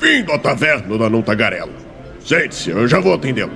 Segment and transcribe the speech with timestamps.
[0.00, 1.72] Bem-vindo à taverna da Não Tagarela.
[2.24, 3.52] Sente-se, eu já vou atendê-lo.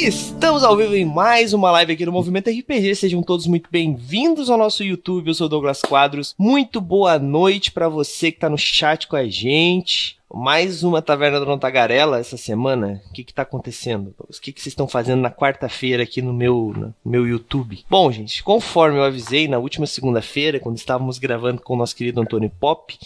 [0.00, 2.94] Estamos ao vivo em mais uma live aqui no Movimento RPG.
[2.94, 5.26] Sejam todos muito bem-vindos ao nosso YouTube.
[5.26, 6.36] Eu sou Douglas Quadros.
[6.38, 10.16] Muito boa noite para você que tá no chat com a gente.
[10.32, 13.02] Mais uma Taverna da Tagarela essa semana.
[13.10, 14.14] O que que tá acontecendo?
[14.20, 17.84] O que que vocês estão fazendo na quarta-feira aqui no meu, no meu YouTube?
[17.90, 22.20] Bom, gente, conforme eu avisei na última segunda-feira, quando estávamos gravando com o nosso querido
[22.20, 22.96] Antônio Pop,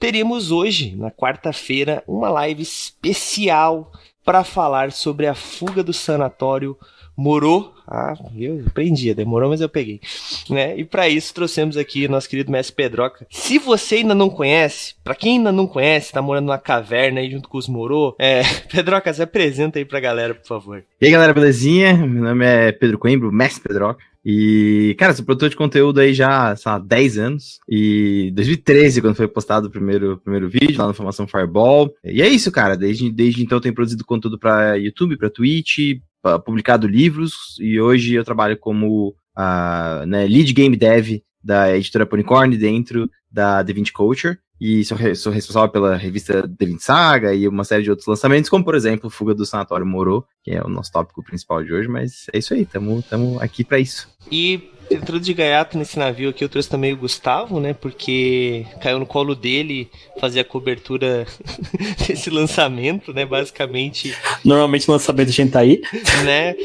[0.00, 3.92] teríamos hoje, na quarta-feira, uma live especial
[4.24, 6.76] para falar sobre a fuga do sanatório
[7.16, 7.74] Morou.
[7.86, 10.00] Ah, eu aprendi, demorou, mas eu peguei.
[10.48, 10.78] Né?
[10.78, 13.26] E para isso trouxemos aqui nosso querido mestre Pedroca.
[13.30, 17.30] Se você ainda não conhece, para quem ainda não conhece, tá morando numa caverna aí
[17.30, 20.84] junto com os Morô, é, Pedroca, se apresenta aí pra galera, por favor.
[21.00, 21.94] E aí, galera, belezinha?
[21.94, 24.02] Meu nome é Pedro Coimbro, mestre Pedroca.
[24.24, 27.58] E, cara, sou produtor de conteúdo aí já, sei lá, 10 anos.
[27.68, 31.92] E 2013, quando foi postado o primeiro, primeiro vídeo lá na Formação Fireball.
[32.04, 32.76] E é isso, cara.
[32.76, 37.56] Desde, desde então tenho produzido conteúdo para YouTube, para Twitch, pra, publicado livros.
[37.60, 43.64] E hoje eu trabalho como uh, né, lead game dev da editora Ponycorn dentro da
[43.64, 44.38] The Vinci Culture.
[44.60, 48.06] E sou, re, sou responsável pela revista The Vinci Saga e uma série de outros
[48.06, 51.72] lançamentos, como por exemplo Fuga do Sanatório Moro, que é o nosso tópico principal de
[51.72, 51.88] hoje.
[51.88, 54.08] Mas é isso aí, estamos aqui para isso.
[54.30, 57.72] E entrando de gaiato nesse navio aqui, eu trouxe também o Gustavo, né?
[57.72, 61.26] Porque caiu no colo dele fazer a cobertura
[62.06, 63.24] desse lançamento, né?
[63.24, 64.14] Basicamente.
[64.44, 65.80] Normalmente o lançamento a gente tá aí.
[66.24, 66.54] Né?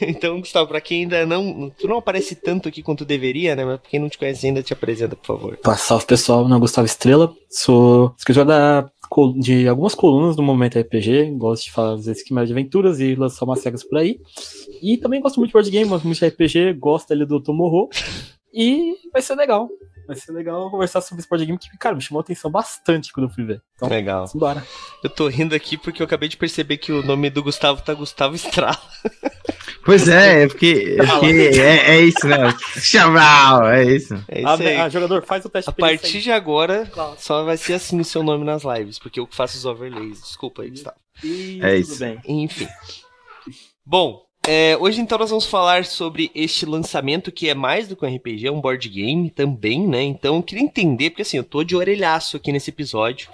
[0.00, 1.70] Então, Gustavo, pra quem ainda não.
[1.78, 3.64] Tu não aparece tanto aqui quanto deveria, né?
[3.64, 5.58] Mas pra quem não te conhece ainda, te apresenta, por favor.
[5.76, 8.90] Salve pessoal, meu nome é Gustavo Estrela, sou escritor da
[9.38, 13.60] de algumas colunas do Momento RPG, gosto de fazer esquema de aventuras e lançar umas
[13.60, 14.20] cegas por aí.
[14.82, 17.88] E também gosto muito de board game, muito de RPG, gosto ali do Tomorrow.
[18.52, 19.68] E vai ser legal.
[20.08, 23.12] Vai ser legal conversar sobre esse board game que, cara, me chamou a atenção bastante
[23.12, 23.62] quando eu fui ver.
[23.74, 24.24] Então, legal.
[24.34, 24.66] Bora.
[25.04, 27.92] Eu tô rindo aqui porque eu acabei de perceber que o nome do Gustavo tá
[27.92, 28.80] Gustavo Estrala.
[29.84, 32.54] Pois é, é porque, é, porque é, é, isso, né?
[32.80, 34.14] Chaval, é isso.
[34.28, 34.76] É isso aí.
[34.76, 38.22] Ah, jogador, faz o teste A partir de agora, só vai ser assim o seu
[38.22, 40.20] nome nas lives, porque eu faço os overlays.
[40.20, 40.96] Desculpa aí, Gustavo.
[41.62, 41.98] é isso.
[42.00, 42.20] Bem.
[42.26, 42.68] Enfim.
[43.84, 48.06] Bom, é, hoje então nós vamos falar sobre este lançamento que é mais do que
[48.06, 50.02] um RPG, é um board game também, né?
[50.02, 53.30] Então eu queria entender, porque assim, eu tô de orelhaço aqui nesse episódio.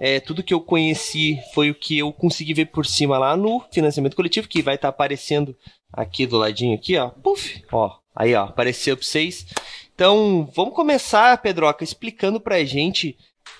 [0.00, 3.62] É, tudo que eu conheci foi o que eu consegui ver por cima lá no
[3.70, 5.56] financiamento coletivo, que vai estar tá aparecendo
[5.92, 7.10] aqui do ladinho aqui, ó.
[7.10, 7.96] Puf, ó.
[8.14, 9.46] Aí, ó, apareceu para vocês.
[9.94, 13.16] Então, vamos começar, Pedroca, explicando pra gente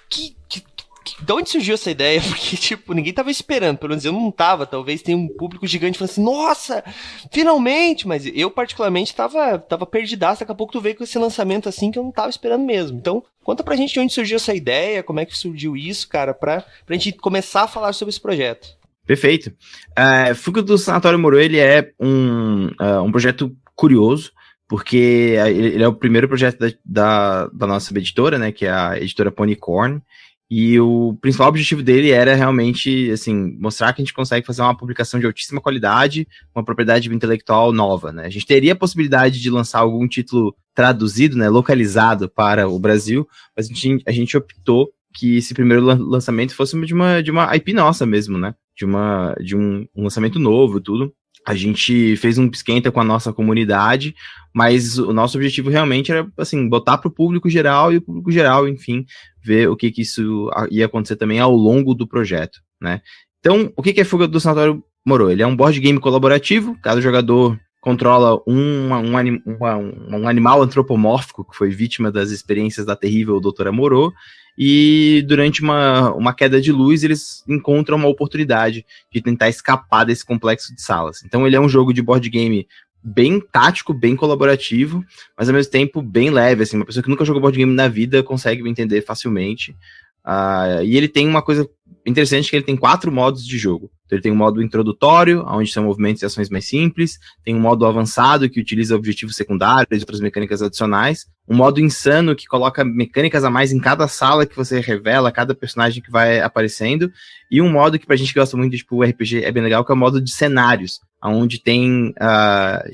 [0.08, 0.75] que, que, que,
[1.20, 4.66] de onde surgiu essa ideia, porque, tipo, ninguém tava esperando, pelo menos eu não tava,
[4.66, 6.84] talvez tenha um público gigante falando assim, nossa,
[7.32, 11.68] finalmente, mas eu particularmente tava, tava perdidaço, daqui a pouco tu veio com esse lançamento
[11.68, 12.98] assim que eu não tava esperando mesmo.
[12.98, 16.34] Então, conta pra gente de onde surgiu essa ideia, como é que surgiu isso, cara,
[16.34, 18.68] pra, pra gente começar a falar sobre esse projeto.
[19.06, 19.52] Perfeito.
[19.96, 24.32] Uh, Fuga do Sanatório Moro, ele é um, uh, um projeto curioso,
[24.68, 28.96] porque ele é o primeiro projeto da, da, da, nossa editora, né, que é a
[28.96, 30.02] editora Ponycorn,
[30.50, 34.76] e o principal objetivo dele era realmente, assim, mostrar que a gente consegue fazer uma
[34.76, 38.26] publicação de altíssima qualidade, uma propriedade intelectual nova, né.
[38.26, 43.26] A gente teria a possibilidade de lançar algum título traduzido, né, localizado para o Brasil,
[43.56, 47.54] mas a gente, a gente optou que esse primeiro lançamento fosse de uma, de uma
[47.56, 48.54] IP nossa mesmo, né?
[48.76, 51.12] De, uma, de um, um lançamento novo tudo.
[51.46, 54.14] A gente fez um esquenta com a nossa comunidade,
[54.52, 58.32] mas o nosso objetivo realmente era, assim, botar para o público geral e o público
[58.32, 59.06] geral, enfim,
[59.44, 63.00] ver o que, que isso ia acontecer também ao longo do projeto, né?
[63.38, 65.30] Então, o que, que é Fuga do Sanatório Moro?
[65.30, 71.48] Ele é um board game colaborativo, cada jogador controla um, um, um, um, animal antropomórfico
[71.48, 74.12] que foi vítima das experiências da terrível doutora Morô,
[74.56, 80.24] e durante uma, uma queda de luz eles encontram uma oportunidade de tentar escapar desse
[80.24, 81.22] complexo de salas.
[81.24, 82.66] Então ele é um jogo de board game
[83.02, 85.04] bem tático, bem colaborativo,
[85.38, 87.86] mas ao mesmo tempo bem leve, assim, uma pessoa que nunca jogou board game na
[87.86, 89.76] vida consegue entender facilmente.
[90.24, 91.68] Uh, e ele tem uma coisa
[92.04, 93.90] interessante que ele tem quatro modos de jogo.
[94.06, 97.60] Então, ele tem um modo introdutório, onde são movimentos e ações mais simples, tem um
[97.60, 102.84] modo avançado, que utiliza objetivos secundários e outras mecânicas adicionais, um modo insano, que coloca
[102.84, 107.10] mecânicas a mais em cada sala que você revela, cada personagem que vai aparecendo,
[107.50, 109.84] e um modo que pra gente que gosta muito de tipo, RPG é bem legal,
[109.84, 112.90] que é o modo de cenários, onde tem, uh,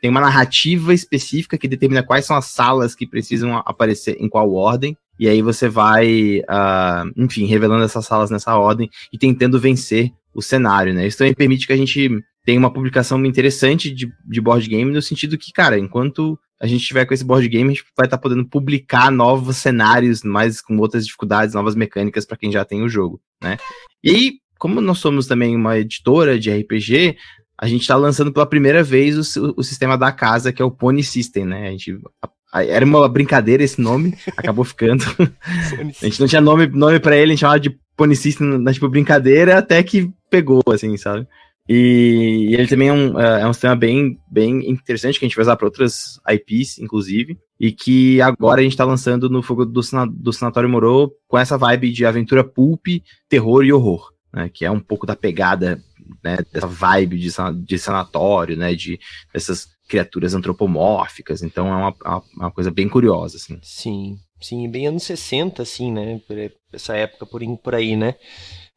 [0.00, 4.52] tem uma narrativa específica que determina quais são as salas que precisam aparecer em qual
[4.52, 10.10] ordem, e aí você vai, uh, enfim, revelando essas salas nessa ordem e tentando vencer
[10.34, 11.06] o cenário, né?
[11.06, 12.10] Isso também permite que a gente
[12.44, 16.84] tem uma publicação interessante de, de board game, no sentido que, cara, enquanto a gente
[16.84, 20.60] tiver com esse board game, a gente vai estar tá podendo publicar novos cenários, mais
[20.60, 23.58] com outras dificuldades, novas mecânicas para quem já tem o jogo, né?
[24.02, 27.16] E como nós somos também uma editora de RPG,
[27.56, 30.70] a gente está lançando pela primeira vez o, o, sistema da casa, que é o
[30.72, 31.68] Pony System, né?
[31.68, 31.96] A gente
[32.54, 35.04] era uma brincadeira esse nome, acabou ficando.
[36.00, 38.72] a gente não tinha nome, nome para ele, a gente chamava de Pony System na
[38.72, 41.26] tipo brincadeira, até que pegou, assim, sabe?
[41.68, 45.28] E, e ele também é um, é, é um sistema bem, bem interessante que a
[45.28, 49.42] gente vai usar para outras IPs, inclusive, e que agora a gente está lançando no
[49.42, 52.86] Fogo do, do Sanatório Morô com essa vibe de aventura pulp,
[53.28, 54.50] terror e horror, né?
[54.52, 55.80] Que é um pouco da pegada
[56.22, 57.30] né, dessa vibe de,
[57.64, 58.98] de sanatório, né, de
[59.32, 63.58] dessas criaturas antropomórficas, então é uma, uma, uma, coisa bem curiosa, assim.
[63.62, 66.20] Sim, sim, bem anos 60, assim, né,
[66.72, 68.14] essa época por, por aí, né.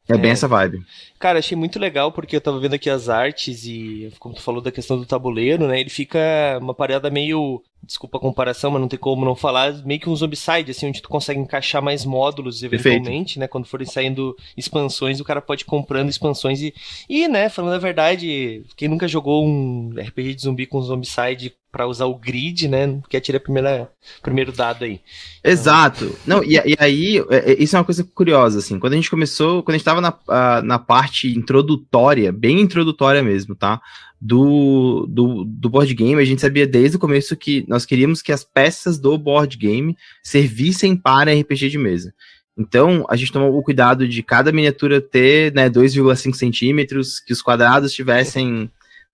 [0.08, 0.84] É, é bem essa vibe.
[1.18, 4.60] Cara, achei muito legal porque eu tava vendo aqui as artes e, como tu falou
[4.60, 5.80] da questão do tabuleiro, né?
[5.80, 6.18] Ele fica
[6.60, 7.62] uma parada meio.
[7.82, 9.72] Desculpa a comparação, mas não tem como não falar.
[9.84, 13.38] Meio que um zombicide, assim, onde tu consegue encaixar mais módulos eventualmente, Perfeito.
[13.40, 13.46] né?
[13.46, 16.74] Quando forem saindo expansões, o cara pode ir comprando expansões e.
[17.08, 21.86] E, né, falando a verdade, quem nunca jogou um RPG de zumbi com zombicide para
[21.86, 22.98] usar o grid, né?
[23.10, 23.90] Quer tirar primeira
[24.22, 24.98] primeiro dado aí.
[25.44, 26.16] Exato.
[26.26, 28.78] Não, e, e aí, é, é, isso é uma coisa curiosa, assim.
[28.78, 33.54] Quando a gente começou, quando a gente tava na, na parte introdutória, bem introdutória mesmo,
[33.54, 33.78] tá?
[34.18, 38.32] Do, do, do board game, a gente sabia desde o começo que nós queríamos que
[38.32, 42.14] as peças do board game servissem para RPG de mesa.
[42.58, 47.42] Então, a gente tomou o cuidado de cada miniatura ter né, 2,5 centímetros, que os
[47.42, 48.70] quadrados tivessem,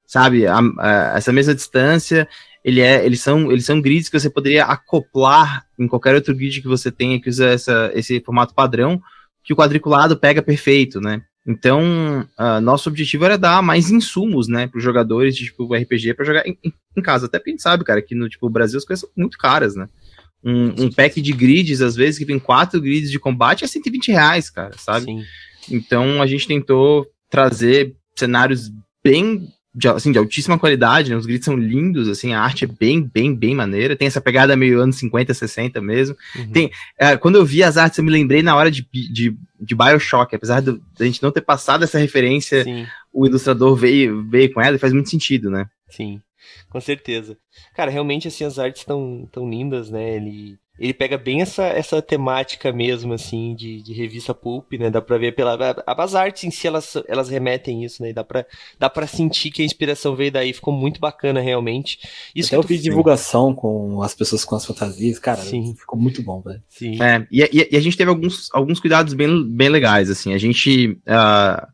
[0.07, 2.29] sabe, a, a, essa mesma distância.
[2.65, 6.63] Ele é, eles, são, eles são grids que você poderia acoplar em qualquer outro grid
[6.63, 9.03] que você tenha que usa essa, esse formato padrão,
[9.43, 11.23] que o quadriculado pega perfeito, né?
[11.45, 16.15] Então, uh, nosso objetivo era dar mais insumos, né, para os jogadores de tipo RPG
[16.15, 17.27] para jogar em, em, casa.
[17.27, 19.75] Até porque a gente sabe, cara, que no tipo Brasil as coisas são muito caras,
[19.75, 19.89] né?
[20.45, 24.13] Um, um, pack de grids, às vezes, que vem quatro grids de combate, é 120
[24.13, 25.07] reais, cara, sabe?
[25.07, 25.25] Sim.
[25.71, 28.71] Então a gente tentou trazer cenários
[29.03, 31.17] bem de, assim, de altíssima qualidade, né?
[31.17, 33.97] Os grids são lindos, assim, a arte é bem, bem, bem maneira.
[33.97, 36.17] Tem essa pegada meio anos 50, 60 mesmo.
[36.37, 36.53] Uhum.
[36.53, 39.75] Tem, é, quando eu vi as artes, eu me lembrei na hora de, de, de
[39.75, 42.87] Bioshock, apesar de a gente não ter passado essa referência, Sim.
[43.13, 45.67] o ilustrador veio, veio com ela e faz muito sentido, né?
[45.89, 46.21] Sim,
[46.69, 47.37] com certeza.
[47.75, 50.17] Cara, realmente, assim, as artes estão tão lindas, né?
[50.17, 54.91] Ele ele pega bem essa, essa temática mesmo, assim, de, de revista pulp, né?
[54.91, 55.77] Dá pra ver pela.
[55.87, 58.13] As artes em si, elas, elas remetem isso, né?
[58.13, 58.47] dá pra,
[58.79, 60.53] dá pra sentir que a inspiração veio daí.
[60.53, 61.99] Ficou muito bacana, realmente.
[62.35, 65.43] Isso Até eu fiz divulgação com as pessoas com as fantasias, cara.
[65.43, 65.75] Sim.
[65.79, 66.63] Ficou muito bom, velho.
[66.71, 67.01] Sim.
[67.03, 70.33] É, e, e, e, a gente teve alguns, alguns cuidados bem, bem legais, assim.
[70.33, 70.99] A gente.
[71.07, 71.67] Uh,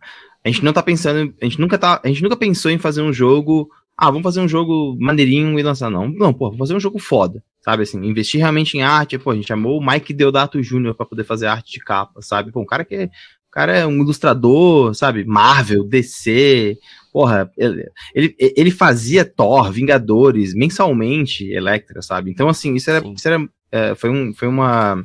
[0.45, 1.33] a gente não tá pensando.
[1.41, 2.01] A gente nunca tá.
[2.05, 3.71] A gente nunca pensou em fazer um jogo.
[3.97, 5.89] Ah, vamos fazer um jogo maneirinho e lançar.
[5.89, 9.31] Não, não, pô, vamos fazer um jogo foda sabe assim, investir realmente em arte, pô,
[9.31, 10.95] a gente chamou o Mike Deodato Jr.
[10.95, 12.51] para poder fazer arte de capa, sabe?
[12.51, 15.23] Pô, um cara que é, um cara é um ilustrador, sabe?
[15.27, 16.79] Marvel, DC,
[17.13, 17.85] porra, ele,
[18.15, 22.31] ele, ele fazia Thor, Vingadores, mensalmente, Electra, sabe?
[22.31, 25.05] Então, assim, isso era, isso era é, foi, um, foi uma,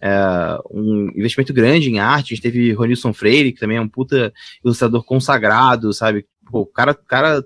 [0.00, 3.88] é, um investimento grande em arte, a gente teve Ronilson Freire, que também é um
[3.88, 4.32] puta
[4.64, 6.24] ilustrador consagrado, sabe?
[6.50, 7.44] Pô, o cara, cara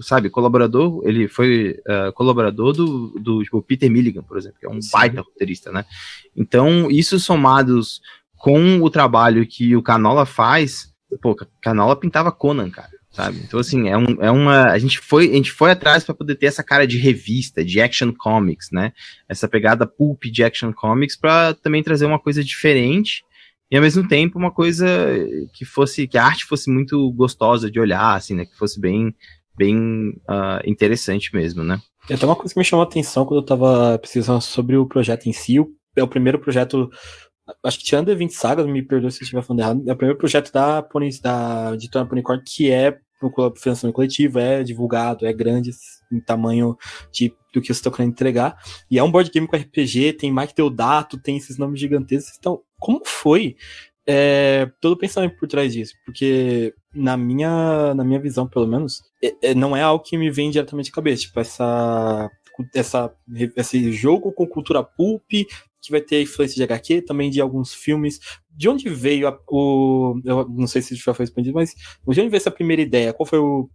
[0.00, 4.70] sabe, colaborador, ele foi uh, colaborador do, do tipo, Peter Milligan, por exemplo, que é
[4.70, 4.90] um Sim.
[4.92, 5.84] baita roteirista, né?
[6.36, 8.00] Então, isso somados
[8.36, 13.40] com o trabalho que o Canola faz, pô, Canola pintava Conan, cara, sabe?
[13.44, 14.66] Então, assim, é, um, é uma.
[14.66, 17.80] A gente foi, a gente foi atrás para poder ter essa cara de revista, de
[17.80, 18.92] action comics, né?
[19.28, 23.24] Essa pegada pulp de action comics para também trazer uma coisa diferente
[23.70, 24.86] e ao mesmo tempo uma coisa
[25.52, 29.14] que fosse que a arte fosse muito gostosa de olhar assim né que fosse bem
[29.56, 31.80] bem uh, interessante mesmo, né?
[32.08, 34.86] E até uma coisa que me chamou a atenção quando eu estava pesquisando sobre o
[34.86, 35.56] projeto em si,
[35.96, 36.90] é o primeiro projeto,
[37.64, 40.18] acho que tirando 20 sagas, me perdoe se eu estiver falando errado, é o primeiro
[40.18, 45.70] projeto da, Pony, da editora Ponycorn que é o financiamento coletivo, é divulgado, é grande
[46.12, 46.76] em tamanho
[47.10, 48.56] de, do que você está querendo entregar.
[48.90, 52.36] E é um board game com RPG, tem Mike Deodato, tem esses nomes gigantescos.
[52.38, 53.56] Então, como foi
[54.06, 59.02] é, todo o pensamento por trás disso, porque na minha, na minha visão, pelo menos,
[59.22, 62.30] é, é, não é algo que me vem diretamente à cabeça, tipo, essa,
[62.74, 63.12] essa,
[63.56, 65.22] esse jogo com cultura pulp,
[65.86, 68.18] que vai ter influência de HQ, também de alguns filmes.
[68.50, 70.20] De onde veio a, o.
[70.24, 73.12] Eu não sei se já foi expandido, mas de onde veio essa primeira ideia?
[73.12, 73.68] Qual foi o,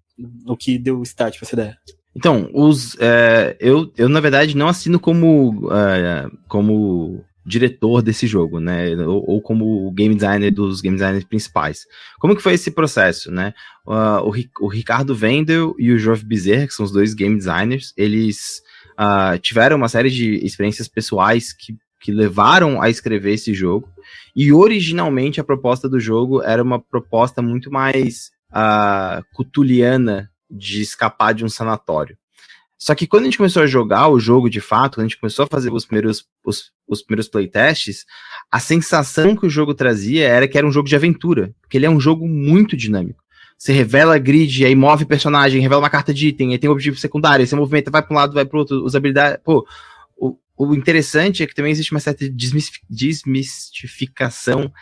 [0.45, 1.77] o que deu start para essa ideia?
[2.15, 8.59] Então, os, é, eu, eu, na verdade, não assino como, é, como diretor desse jogo,
[8.59, 8.95] né?
[8.95, 11.85] Ou, ou, como game designer dos game designers principais.
[12.19, 13.53] Como que foi esse processo, né?
[13.85, 17.93] Uh, o, o, Ricardo Wendel e o Jove Bezerra, que são os dois game designers,
[17.97, 23.89] eles uh, tiveram uma série de experiências pessoais que, que levaram a escrever esse jogo.
[24.35, 31.33] E originalmente a proposta do jogo era uma proposta muito mais uh, cutuliana de escapar
[31.33, 32.17] de um sanatório.
[32.81, 35.19] Só que quando a gente começou a jogar o jogo de fato, quando a gente
[35.19, 38.07] começou a fazer os primeiros, os, os primeiros playtests,
[38.49, 41.85] a sensação que o jogo trazia era que era um jogo de aventura, porque ele
[41.85, 43.23] é um jogo muito dinâmico.
[43.55, 46.97] Você revela grid, aí move personagem, revela uma carta de item, aí tem um objetivo
[46.97, 49.39] secundário, aí você movimenta, vai para um lado, vai para outro, usabilidade.
[49.43, 49.63] Pô,
[50.17, 54.73] o, o interessante é que também existe uma certa desmistificação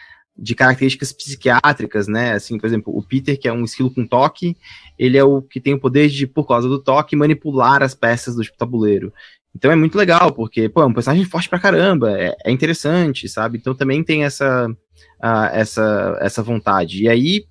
[0.41, 2.33] de características psiquiátricas, né?
[2.33, 4.55] Assim, por exemplo, o Peter, que é um esquilo com toque,
[4.97, 8.35] ele é o que tem o poder de, por causa do toque, manipular as peças
[8.35, 9.13] do tabuleiro.
[9.55, 13.27] Então é muito legal, porque, pô, é um personagem forte pra caramba, é, é interessante,
[13.27, 13.57] sabe?
[13.57, 17.03] Então também tem essa, uh, essa, essa vontade.
[17.03, 17.45] E aí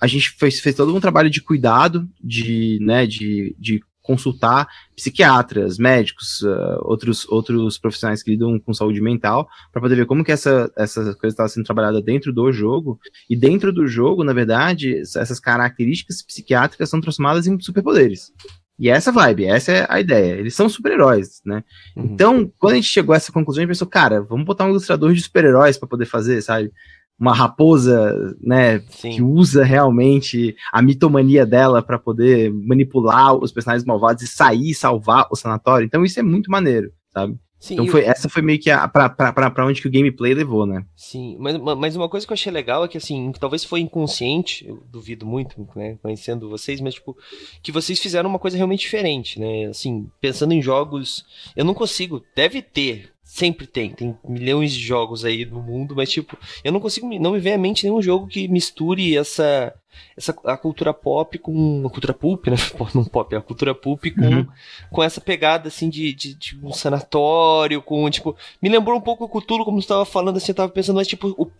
[0.00, 5.78] a gente fez, fez todo um trabalho de cuidado, de, né, de, de consultar psiquiatras,
[5.78, 10.32] médicos, uh, outros, outros profissionais que lidam com saúde mental, para poder ver como que
[10.32, 12.98] essa, essa coisa estava sendo trabalhada dentro do jogo.
[13.30, 18.32] E dentro do jogo, na verdade, essas características psiquiátricas são transformadas em superpoderes.
[18.78, 20.32] E essa vibe, essa é a ideia.
[20.32, 21.62] Eles são super-heróis, né?
[21.96, 22.04] Uhum.
[22.04, 24.70] Então, quando a gente chegou a essa conclusão, a gente pensou, cara, vamos botar um
[24.70, 26.72] ilustrador de super-heróis para poder fazer, sabe?
[27.22, 29.10] Uma raposa, né, Sim.
[29.10, 34.74] que usa realmente a mitomania dela para poder manipular os personagens malvados e sair e
[34.74, 35.86] salvar o sanatório.
[35.86, 37.38] Então isso é muito maneiro, sabe?
[37.60, 38.10] Sim, então foi, eu...
[38.10, 40.84] essa foi meio que a, pra, pra, pra, pra onde que o gameplay levou, né?
[40.96, 44.66] Sim, mas, mas uma coisa que eu achei legal é que, assim, talvez foi inconsciente,
[44.66, 47.16] eu duvido muito, né, conhecendo vocês, mas, tipo,
[47.62, 49.66] que vocês fizeram uma coisa realmente diferente, né?
[49.66, 51.24] Assim, pensando em jogos,
[51.54, 56.10] eu não consigo, deve ter Sempre tem, tem milhões de jogos aí no mundo, mas
[56.10, 59.74] tipo, eu não consigo, não me vem à mente nenhum jogo que misture essa
[60.14, 62.56] essa a cultura pop com a cultura pulp, né?
[62.94, 64.46] Não pop, a cultura pulp com, uhum.
[64.90, 69.24] com essa pegada assim de, de, de, um sanatório, com tipo, me lembrou um pouco
[69.24, 71.50] o Cthulhu, como você estava falando assim, eu tava pensando, mas tipo, o,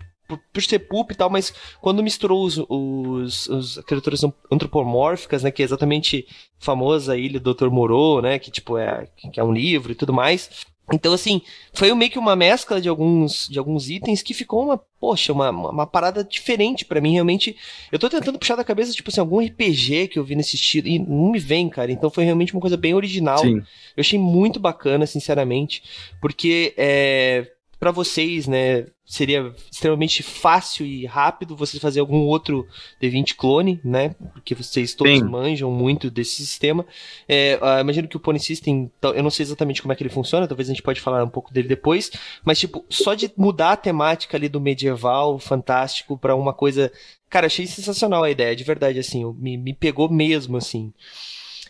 [0.52, 5.62] por ser pulp e tal, mas quando misturou os, os, os criaturas antropomórficas, né, que
[5.62, 6.26] é exatamente
[6.58, 7.70] famosa ilha do Dr.
[7.70, 11.40] Moreau, né, que tipo é que é um livro e tudo mais, então, assim,
[11.72, 15.50] foi meio que uma mescla de alguns, de alguns itens que ficou uma, poxa, uma,
[15.50, 17.56] uma parada diferente para mim, realmente.
[17.90, 20.88] Eu tô tentando puxar da cabeça, tipo assim, algum RPG que eu vi nesse estilo,
[20.88, 21.90] e não me vem, cara.
[21.90, 23.38] Então foi realmente uma coisa bem original.
[23.38, 23.56] Sim.
[23.96, 25.82] Eu achei muito bacana, sinceramente,
[26.20, 27.50] porque é,
[27.82, 32.64] para vocês, né, seria extremamente fácil e rápido você fazer algum outro
[33.02, 34.14] D20 clone, né?
[34.34, 35.24] Porque vocês todos Sim.
[35.24, 36.86] manjam muito desse sistema.
[37.28, 40.10] É, uh, imagino que o Pony System, eu não sei exatamente como é que ele
[40.10, 42.12] funciona, talvez a gente pode falar um pouco dele depois,
[42.44, 46.92] mas tipo, só de mudar a temática ali do medieval fantástico para uma coisa,
[47.28, 50.92] cara, achei sensacional a ideia, de verdade assim, me, me pegou mesmo assim.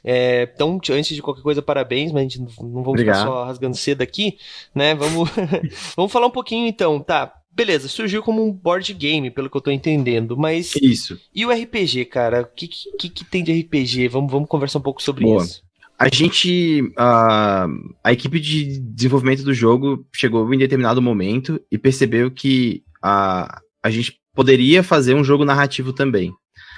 [0.05, 3.77] É, então, antes de qualquer coisa, parabéns, mas a gente não vamos ficar só rasgando
[3.77, 4.37] cedo aqui,
[4.75, 4.95] né?
[4.95, 5.31] Vamos,
[5.97, 7.33] vamos falar um pouquinho então, tá?
[7.55, 10.75] Beleza, surgiu como um board game, pelo que eu tô entendendo, mas.
[10.77, 11.19] Isso.
[11.35, 12.43] E o RPG, cara?
[12.43, 14.09] O que, que, que tem de RPG?
[14.09, 15.45] Vamos, vamos conversar um pouco sobre Boa.
[15.45, 15.63] isso.
[15.99, 16.81] A gente.
[16.81, 23.61] Uh, a equipe de desenvolvimento do jogo chegou em determinado momento e percebeu que uh,
[23.83, 26.33] a gente poderia fazer um jogo narrativo também.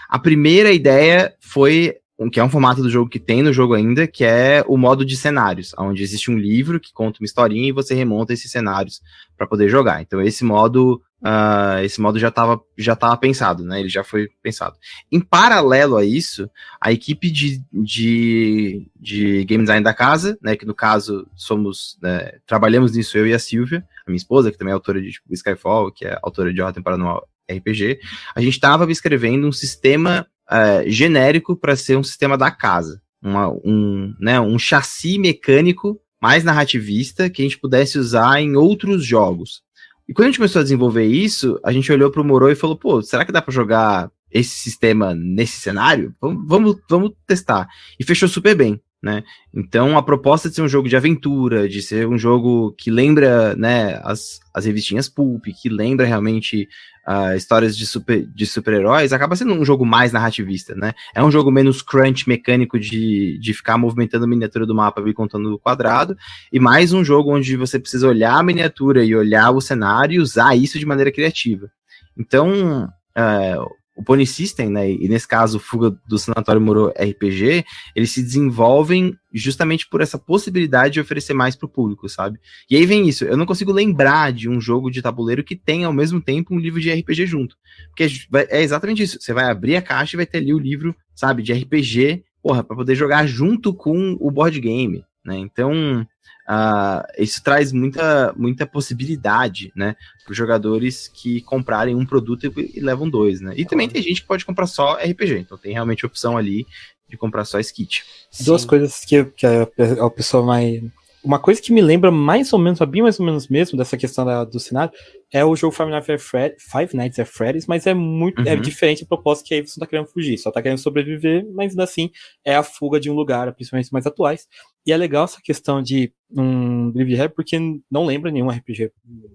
[0.08, 1.94] A primeira ideia foi
[2.30, 5.04] que é um formato do jogo que tem no jogo ainda, que é o modo
[5.04, 9.00] de cenários, onde existe um livro que conta uma historinha e você remonta esses cenários
[9.36, 10.02] para poder jogar.
[10.02, 13.80] Então esse modo, uh, esse modo já estava já tava pensado, né?
[13.80, 14.76] Ele já foi pensado.
[15.10, 16.48] Em paralelo a isso,
[16.80, 20.56] a equipe de, de, de game design da casa, né?
[20.56, 24.58] Que no caso somos, né, trabalhamos nisso eu e a Silvia, a minha esposa, que
[24.58, 28.00] também é autora de tipo, Skyfall, que é autora de Ordem Paranormal RPG,
[28.34, 33.00] a gente estava escrevendo um sistema uh, genérico para ser um sistema da casa.
[33.22, 39.04] Uma, um, né, um chassi mecânico mais narrativista que a gente pudesse usar em outros
[39.04, 39.62] jogos.
[40.08, 42.54] E quando a gente começou a desenvolver isso, a gente olhou para o Moro e
[42.54, 46.14] falou: pô, será que dá para jogar esse sistema nesse cenário?
[46.20, 47.68] Vamos, vamos, vamos testar.
[47.98, 48.80] E fechou super bem.
[49.04, 49.22] Né?
[49.52, 53.54] Então a proposta de ser um jogo de aventura, de ser um jogo que lembra
[53.54, 56.66] né, as, as revistinhas Pulp, que lembra realmente
[57.06, 60.94] uh, histórias de, super, de super-heróis, acaba sendo um jogo mais narrativista, né?
[61.14, 65.12] É um jogo menos crunch mecânico de, de ficar movimentando a miniatura do mapa e
[65.12, 66.16] contando o quadrado,
[66.50, 70.18] e mais um jogo onde você precisa olhar a miniatura e olhar o cenário e
[70.18, 71.70] usar isso de maneira criativa.
[72.16, 72.84] Então,
[73.18, 78.22] uh, o Pony System, né, e nesse caso Fuga do Sanatório Moro RPG, eles se
[78.22, 82.40] desenvolvem justamente por essa possibilidade de oferecer mais para o público, sabe?
[82.68, 85.86] E aí vem isso, eu não consigo lembrar de um jogo de tabuleiro que tenha
[85.86, 87.56] ao mesmo tempo um livro de RPG junto.
[87.88, 88.08] Porque
[88.50, 91.42] é exatamente isso, você vai abrir a caixa e vai ter ali o livro, sabe,
[91.42, 95.38] de RPG, porra, para poder jogar junto com o board game, né?
[95.38, 96.06] Então,
[96.48, 102.72] Uh, isso traz muita, muita possibilidade, né, para os jogadores que comprarem um produto e,
[102.74, 103.54] e, levam dois, né?
[103.56, 106.66] E também tem gente que pode comprar só RPG, então tem realmente opção ali
[107.08, 108.04] de comprar só skit.
[108.40, 109.62] Duas coisas que, que a,
[110.04, 110.82] a pessoa mais
[111.24, 114.26] uma coisa que me lembra mais ou menos, bem mais ou menos mesmo, dessa questão
[114.26, 114.92] da, do cenário,
[115.32, 118.52] é o jogo Five Nights at, Fred, Five Nights at Freddy's, mas é muito é
[118.52, 118.52] uhum.
[118.52, 121.46] é diferente a propósito que aí você não tá querendo fugir, só tá querendo sobreviver,
[121.54, 122.10] mas ainda assim
[122.44, 124.46] é a fuga de um lugar, principalmente mais atuais.
[124.86, 127.58] E é legal essa questão de um livro de porque
[127.90, 128.92] não lembra nenhum RPG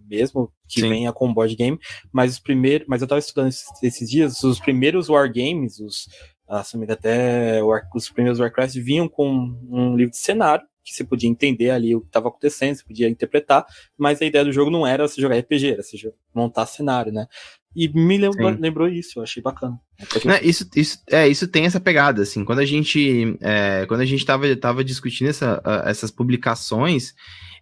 [0.08, 0.90] mesmo que Sim.
[0.90, 1.80] venha com board game,
[2.12, 6.08] mas os primeiros, mas eu tava estudando esses, esses dias, os primeiros wargames, os
[6.48, 7.62] assumindo até
[7.94, 12.02] os primeiros Warcraft vinham com um livro de cenário que você podia entender ali o
[12.02, 13.64] que estava acontecendo, você podia interpretar,
[13.96, 17.28] mas a ideia do jogo não era você jogar RPG, era você montar cenário, né?
[17.76, 19.80] E me lembrou, lembrou isso, eu achei bacana.
[20.26, 24.06] Né, isso, isso, é, isso tem essa pegada, assim, quando a gente, é, quando a
[24.06, 27.14] gente tava, tava discutindo essa, essas publicações,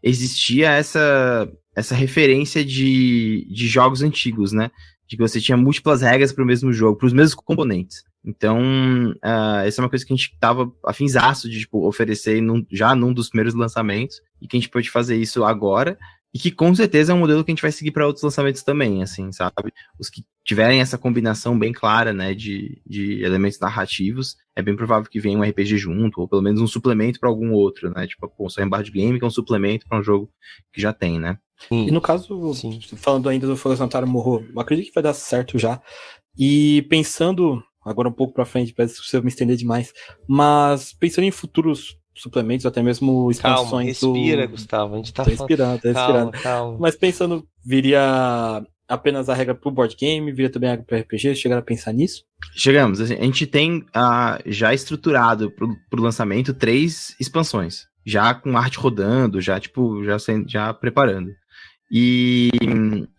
[0.02, 4.72] existia essa, essa referência de, de jogos antigos, né?
[5.08, 8.04] De que você tinha múltiplas regras para o mesmo jogo, para os mesmos componentes.
[8.26, 8.60] Então,
[9.24, 12.94] uh, essa é uma coisa que a gente tava afinzaço de tipo, oferecer num, já
[12.94, 15.98] num dos primeiros lançamentos, e que a gente pode fazer isso agora,
[16.38, 18.62] e que com certeza é um modelo que a gente vai seguir para outros lançamentos
[18.62, 19.74] também, assim, sabe?
[19.98, 25.10] Os que tiverem essa combinação bem clara, né, de, de elementos narrativos, é bem provável
[25.10, 28.06] que venha um RPG junto, ou pelo menos um suplemento para algum outro, né?
[28.06, 30.30] Tipo, pô, só Embargo de Game que é um suplemento para um jogo
[30.72, 31.40] que já tem, né?
[31.72, 32.80] E no caso, Sim.
[32.98, 35.82] falando ainda do Fogo Sanatário Morro, acredito que vai dar certo já.
[36.38, 39.92] E pensando agora um pouco para frente, parece que você me estender demais.
[40.30, 44.52] Mas pensando em futuros suplementos, até mesmo expansões calma, respira, do...
[44.52, 46.32] Gustavo, a gente tá, tá respirando, tá respirando.
[46.32, 46.78] Calma, calma.
[46.80, 51.36] Mas pensando, viria apenas a regra pro board game, viria também a regra pro RPG,
[51.36, 52.24] chegaram a pensar nisso?
[52.56, 58.58] Chegamos, assim, a gente tem uh, já estruturado pro, pro lançamento três expansões, já com
[58.58, 61.32] arte rodando, já tipo, já, já preparando.
[61.90, 62.50] E,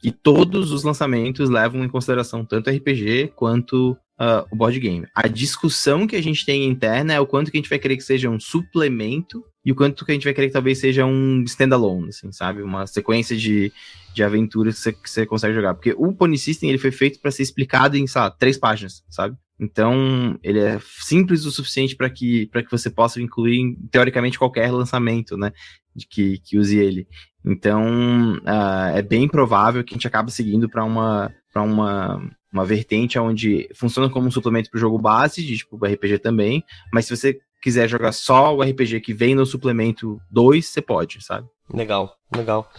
[0.05, 5.07] e todos os lançamentos levam em consideração tanto RPG quanto uh, o board game.
[5.14, 7.96] A discussão que a gente tem interna é o quanto que a gente vai querer
[7.96, 11.04] que seja um suplemento e o quanto que a gente vai querer que talvez seja
[11.04, 12.62] um standalone, assim, sabe?
[12.62, 13.72] Uma sequência de,
[14.14, 15.74] de aventuras que você, consegue jogar.
[15.74, 19.04] Porque o Pony System ele foi feito para ser explicado em, sei lá, três páginas,
[19.09, 19.37] sabe?
[19.61, 25.37] Então, ele é simples o suficiente para que, que você possa incluir, teoricamente, qualquer lançamento,
[25.37, 25.52] né?
[25.94, 27.09] De que, que use ele.
[27.44, 33.19] Então, uh, é bem provável que a gente acabe seguindo para uma, uma uma vertente
[33.19, 37.17] onde funciona como um suplemento para o jogo base, de tipo RPG também, mas se
[37.17, 41.49] você quiser jogar só o RPG que vem no suplemento 2, você pode, sabe?
[41.73, 42.71] Legal, legal.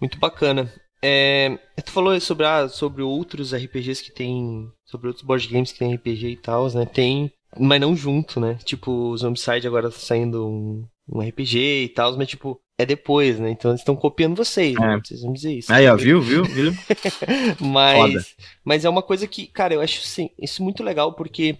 [0.00, 0.72] Muito bacana.
[1.02, 4.68] É, tu falou sobre, ah, sobre outros RPGs que tem.
[4.84, 6.84] Sobre outros board games que tem RPG e tal, né?
[6.84, 8.58] Tem, mas não junto, né?
[8.64, 13.50] Tipo, Zombicide agora tá saindo um, um RPG e tal, mas tipo, é depois, né?
[13.50, 14.84] Então eles estão copiando vocês, né?
[14.84, 14.88] é.
[14.94, 15.00] né?
[15.04, 15.72] Vocês vão dizer isso.
[15.72, 16.72] Aí, ó, viu, viu, viu?
[17.58, 21.56] mas, mas é uma coisa que, cara, eu acho assim, isso muito legal, porque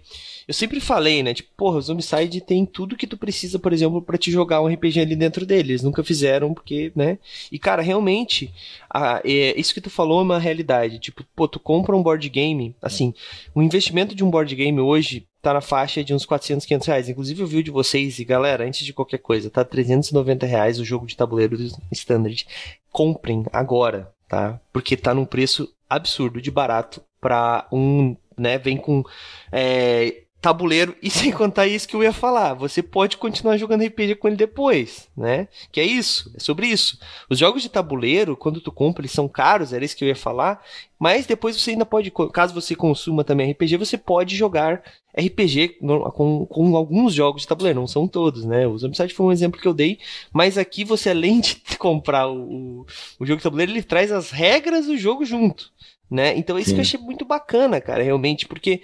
[0.47, 1.33] eu sempre falei, né?
[1.33, 4.67] Tipo, porra, o Zombicide tem tudo que tu precisa, por exemplo, para te jogar um
[4.67, 5.73] RPG ali dentro dele.
[5.73, 7.19] Eles nunca fizeram, porque, né?
[7.51, 8.49] E, cara, realmente,
[8.89, 10.99] a, é, isso que tu falou é uma realidade.
[10.99, 13.13] Tipo, pô, tu compra um board game, assim,
[13.53, 17.09] o investimento de um board game hoje tá na faixa de uns 400, 500 reais.
[17.09, 20.79] Inclusive eu vi o de vocês, e galera, antes de qualquer coisa, tá 390 reais
[20.79, 21.57] o jogo de tabuleiro
[21.91, 22.45] Standard.
[22.91, 24.59] Comprem agora, tá?
[24.71, 29.03] Porque tá num preço absurdo de barato para um, né, vem com
[29.51, 34.15] é, tabuleiro e sem contar isso que eu ia falar, você pode continuar jogando RPG
[34.15, 35.47] com ele depois, né?
[35.71, 36.99] Que é isso, é sobre isso.
[37.29, 40.15] Os jogos de tabuleiro, quando tu compra, eles são caros, era isso que eu ia
[40.15, 40.63] falar,
[40.97, 44.83] mas depois você ainda pode, caso você consuma também RPG, você pode jogar
[45.17, 45.79] RPG
[46.13, 48.67] com, com alguns jogos de tabuleiro, não são todos, né?
[48.67, 49.99] O Zombicide foi um exemplo que eu dei,
[50.31, 52.85] mas aqui você além de comprar o,
[53.19, 55.71] o jogo de tabuleiro, ele traz as regras do jogo junto
[56.09, 56.35] né?
[56.37, 56.75] Então isso Sim.
[56.75, 58.81] que eu achei muito bacana, cara, realmente, porque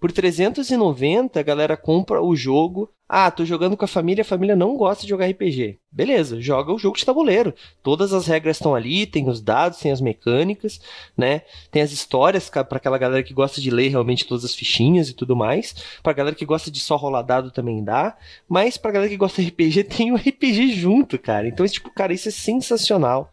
[0.00, 2.90] por 390 a galera compra o jogo.
[3.08, 5.78] Ah, tô jogando com a família, a família não gosta de jogar RPG.
[5.92, 7.54] Beleza, joga o jogo de tabuleiro.
[7.80, 10.80] Todas as regras estão ali, tem os dados, tem as mecânicas,
[11.16, 11.42] né?
[11.70, 15.14] Tem as histórias para aquela galera que gosta de ler realmente todas as fichinhas e
[15.14, 15.74] tudo mais.
[16.02, 18.16] Pra galera que gosta de só rolar dado também dá.
[18.48, 21.46] Mas pra galera que gosta de RPG, tem o RPG junto, cara.
[21.46, 23.32] Então, tipo, cara, isso é sensacional.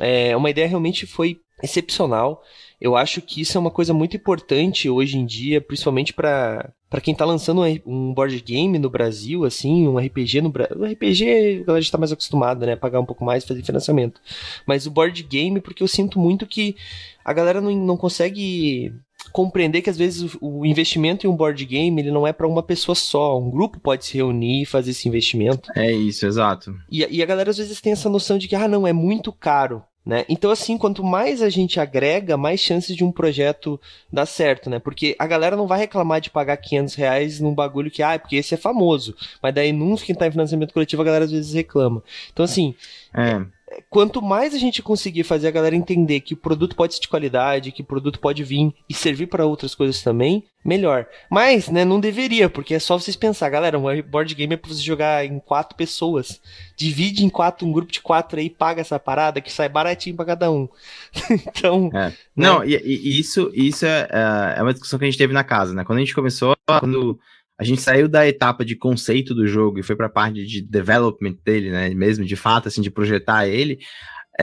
[0.00, 2.42] É, uma ideia realmente foi excepcional.
[2.82, 7.00] Eu acho que isso é uma coisa muito importante hoje em dia, principalmente para para
[7.00, 10.76] quem tá lançando um board game no Brasil, assim, um RPG no Brasil.
[10.76, 12.76] O RPG a galera já tá mais acostumada, né?
[12.76, 14.20] Pagar um pouco mais, fazer financiamento.
[14.66, 16.76] Mas o board game, porque eu sinto muito que
[17.24, 18.92] a galera não, não consegue
[19.30, 22.64] compreender que às vezes o investimento em um board game ele não é para uma
[22.64, 25.70] pessoa só, um grupo pode se reunir e fazer esse investimento.
[25.76, 26.74] É isso, exato.
[26.90, 29.32] E, e a galera às vezes tem essa noção de que ah não é muito
[29.32, 29.82] caro.
[30.04, 30.24] Né?
[30.28, 33.80] Então, assim, quanto mais a gente agrega, mais chances de um projeto
[34.12, 34.80] dar certo, né?
[34.80, 38.18] Porque a galera não vai reclamar de pagar 500 reais num bagulho que, ah, é
[38.18, 39.14] porque esse é famoso.
[39.40, 42.02] Mas daí, num que tá em financiamento coletivo, a galera às vezes reclama.
[42.32, 42.74] Então, assim,
[43.14, 43.44] é
[43.88, 47.08] quanto mais a gente conseguir fazer a galera entender que o produto pode ser de
[47.08, 51.06] qualidade, que o produto pode vir e servir para outras coisas também, melhor.
[51.30, 54.70] Mas, né, não deveria, porque é só vocês pensar, galera, um board game é pra
[54.70, 56.40] você jogar em quatro pessoas.
[56.76, 60.26] Divide em quatro, um grupo de quatro aí, paga essa parada que sai baratinho para
[60.26, 60.68] cada um.
[61.30, 61.90] então.
[61.92, 62.08] É.
[62.08, 62.14] Né?
[62.34, 65.44] Não, e, e, isso, isso é, é, é uma discussão que a gente teve na
[65.44, 65.84] casa, né?
[65.84, 67.18] Quando a gente começou, quando
[67.58, 70.62] a gente saiu da etapa de conceito do jogo e foi para a parte de
[70.62, 71.90] development dele, né?
[71.90, 73.78] Mesmo de fato, assim, de projetar ele.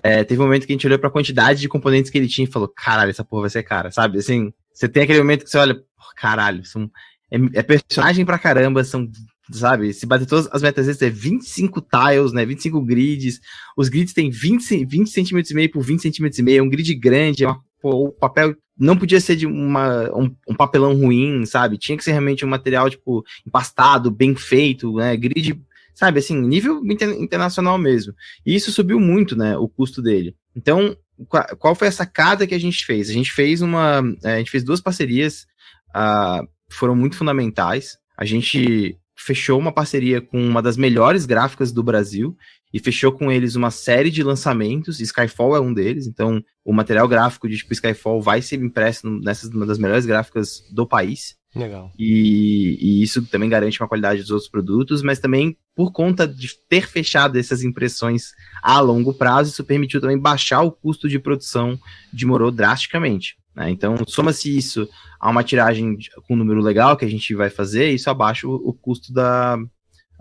[0.03, 2.27] É, teve um momento que a gente olhou para a quantidade de componentes que ele
[2.27, 4.19] tinha e falou: caralho, essa porra vai ser cara, sabe?
[4.19, 5.75] Assim, você tem aquele momento que você olha,
[6.15, 6.89] caralho, são,
[7.31, 9.09] é, é personagem pra caramba, são
[9.51, 9.93] sabe?
[9.93, 12.45] Se bater todas as metas vezes é 25 tiles, né?
[12.45, 13.39] 25 grids.
[13.75, 16.59] Os grids têm 20, 20 centímetros e meio por 20 centímetros e meio.
[16.59, 20.55] É um grid grande, é uma, o papel não podia ser de uma, um, um,
[20.55, 21.77] papelão ruim, sabe?
[21.77, 25.17] Tinha que ser realmente um material, tipo, empastado, bem feito, né?
[25.17, 25.61] Grid,
[25.93, 28.13] sabe, assim, nível inter, internacional mesmo.
[28.45, 30.33] E isso subiu muito, né, o custo dele.
[30.55, 30.95] Então,
[31.27, 33.09] qual, qual foi a sacada que a gente fez?
[33.09, 35.45] A gente fez uma, é, a gente fez duas parcerias,
[35.89, 37.97] uh, foram muito fundamentais.
[38.17, 42.37] A gente fechou uma parceria com uma das melhores gráficas do Brasil
[42.73, 44.99] e fechou com eles uma série de lançamentos.
[44.99, 49.49] Skyfall é um deles, então o material gráfico de tipo Skyfall vai ser impresso nessas
[49.49, 51.37] uma das melhores gráficas do país.
[51.55, 51.91] Legal.
[51.97, 56.49] E, e, isso também garante uma qualidade dos outros produtos, mas também por conta de
[56.69, 61.79] ter fechado essas impressões a longo prazo, isso permitiu também baixar o custo de produção
[62.13, 63.35] de Moro drasticamente.
[63.55, 63.71] Né?
[63.71, 64.87] Então, soma-se isso
[65.19, 68.53] a uma tiragem com um número legal que a gente vai fazer, isso abaixa o,
[68.53, 69.57] o custo da,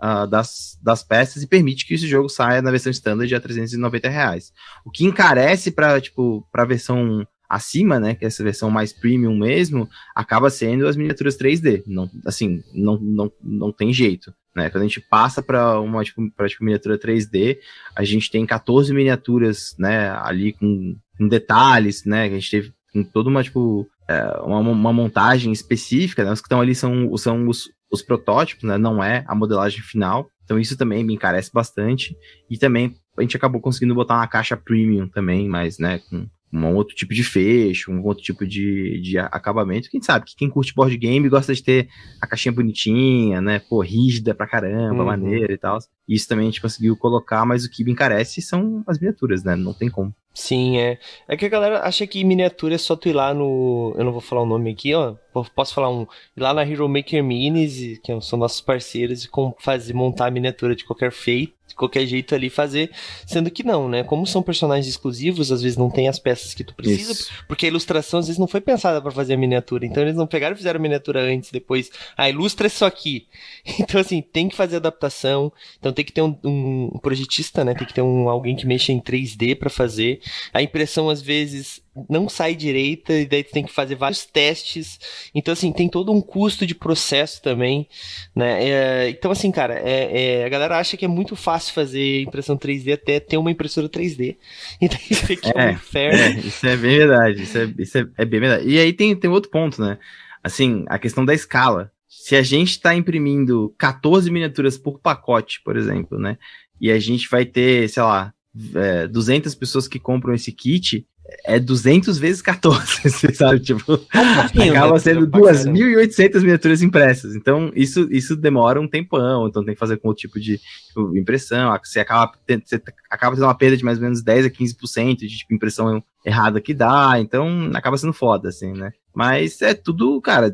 [0.01, 4.09] uh, das, das peças e permite que esse jogo saia na versão standard a 390
[4.09, 4.51] reais.
[4.85, 9.35] O que encarece para tipo, a versão acima, né, que é essa versão mais premium
[9.35, 11.83] mesmo, acaba sendo as miniaturas 3D.
[11.87, 14.31] Não, assim, não, não, não tem jeito.
[14.55, 14.69] Né?
[14.69, 17.57] Quando a gente passa para uma tipo, pra, tipo, miniatura 3D,
[17.95, 22.27] a gente tem 14 miniaturas né, ali com, com detalhes, né?
[22.27, 26.31] Que a gente teve com toda uma, tipo, é, uma, uma, montagem específica, né?
[26.31, 28.77] Os que estão ali são, são os, os protótipos, né?
[28.77, 30.29] Não é a modelagem final.
[30.43, 32.15] Então isso também me encarece bastante.
[32.49, 36.75] E também a gente acabou conseguindo botar uma caixa premium também, mas, né, com um
[36.75, 39.89] outro tipo de fecho, um outro tipo de, de acabamento.
[39.89, 41.87] Quem sabe que quem curte board game gosta de ter
[42.19, 43.59] a caixinha bonitinha, né?
[43.59, 45.05] Pô, rígida pra caramba, uhum.
[45.05, 45.77] maneira e tal.
[46.07, 49.55] Isso também a gente conseguiu colocar, mas o que me encarece são as miniaturas, né?
[49.55, 50.13] Não tem como.
[50.33, 50.97] Sim, é.
[51.27, 53.93] É que a galera acha que miniatura é só tu ir lá no.
[53.97, 55.15] Eu não vou falar o nome aqui, ó.
[55.55, 56.03] Posso falar um.
[56.35, 60.75] Ir lá na Hero Maker Minis, que são nossos parceiros, e fazer, montar a miniatura
[60.75, 62.91] de qualquer feito qualquer jeito ali fazer,
[63.25, 64.03] sendo que não, né?
[64.03, 67.31] Como são personagens exclusivos, às vezes não tem as peças que tu precisa, Isso.
[67.47, 70.27] porque a ilustração às vezes não foi pensada para fazer a miniatura, então eles não
[70.27, 73.27] pegaram e fizeram a miniatura antes, depois, ah, ilustra isso aqui.
[73.79, 77.73] Então assim, tem que fazer adaptação, então tem que ter um, um projetista, né?
[77.73, 80.19] Tem que ter um alguém que mexa em 3D para fazer.
[80.53, 84.99] A impressão às vezes não sai direita e daí tu tem que fazer vários testes.
[85.33, 87.87] Então, assim, tem todo um custo de processo também,
[88.35, 88.69] né?
[88.69, 92.57] É, então, assim, cara, é, é, a galera acha que é muito fácil fazer impressão
[92.57, 94.37] 3D até ter uma impressora 3D.
[94.81, 96.19] Então, isso aqui é, é um inferno.
[96.19, 97.43] É, isso é bem verdade.
[97.43, 98.69] Isso, é, isso é, é, bem verdade.
[98.69, 99.97] E aí tem, tem outro ponto, né?
[100.43, 101.91] Assim, a questão da escala.
[102.07, 106.37] Se a gente está imprimindo 14 miniaturas por pacote, por exemplo, né?
[106.79, 108.33] E a gente vai ter, sei lá,
[108.75, 111.05] é, 200 pessoas que compram esse kit,
[111.45, 113.59] é 200 vezes 14, você sabe?
[113.59, 117.35] Tipo, um acaba né, sendo 2.800 miniaturas impressas.
[117.35, 119.47] Então, isso, isso demora um tempão.
[119.47, 121.77] Então, tem que fazer com outro tipo de tipo, impressão.
[121.83, 125.17] Você acaba, tendo, você acaba tendo uma perda de mais ou menos 10 a 15%
[125.17, 127.19] de tipo, impressão errada que dá.
[127.19, 128.91] Então, acaba sendo foda, assim, né?
[129.13, 130.53] Mas é tudo, cara.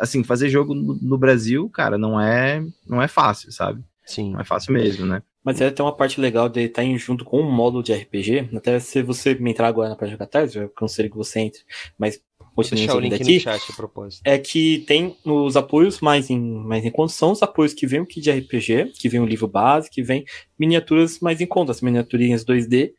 [0.00, 3.82] Assim, fazer jogo no, no Brasil, cara, não é, não é fácil, sabe?
[4.04, 4.32] Sim.
[4.32, 5.22] Não é fácil mesmo, né?
[5.44, 8.48] Mas é até uma parte legal de estar em junto com um módulo de RPG.
[8.56, 11.60] Até se você me entrar agora na página Catarse, eu aconselho que você entre.
[11.98, 12.20] Mas
[12.56, 14.22] Vou deixar o link aqui, no chat a propósito.
[14.24, 18.00] É que tem os apoios mais em, mais em conta, são os apoios que vem
[18.00, 20.24] o kit de RPG, que vem o livro base, que vem
[20.56, 22.92] miniaturas mais em conta, as miniaturinhas 2D,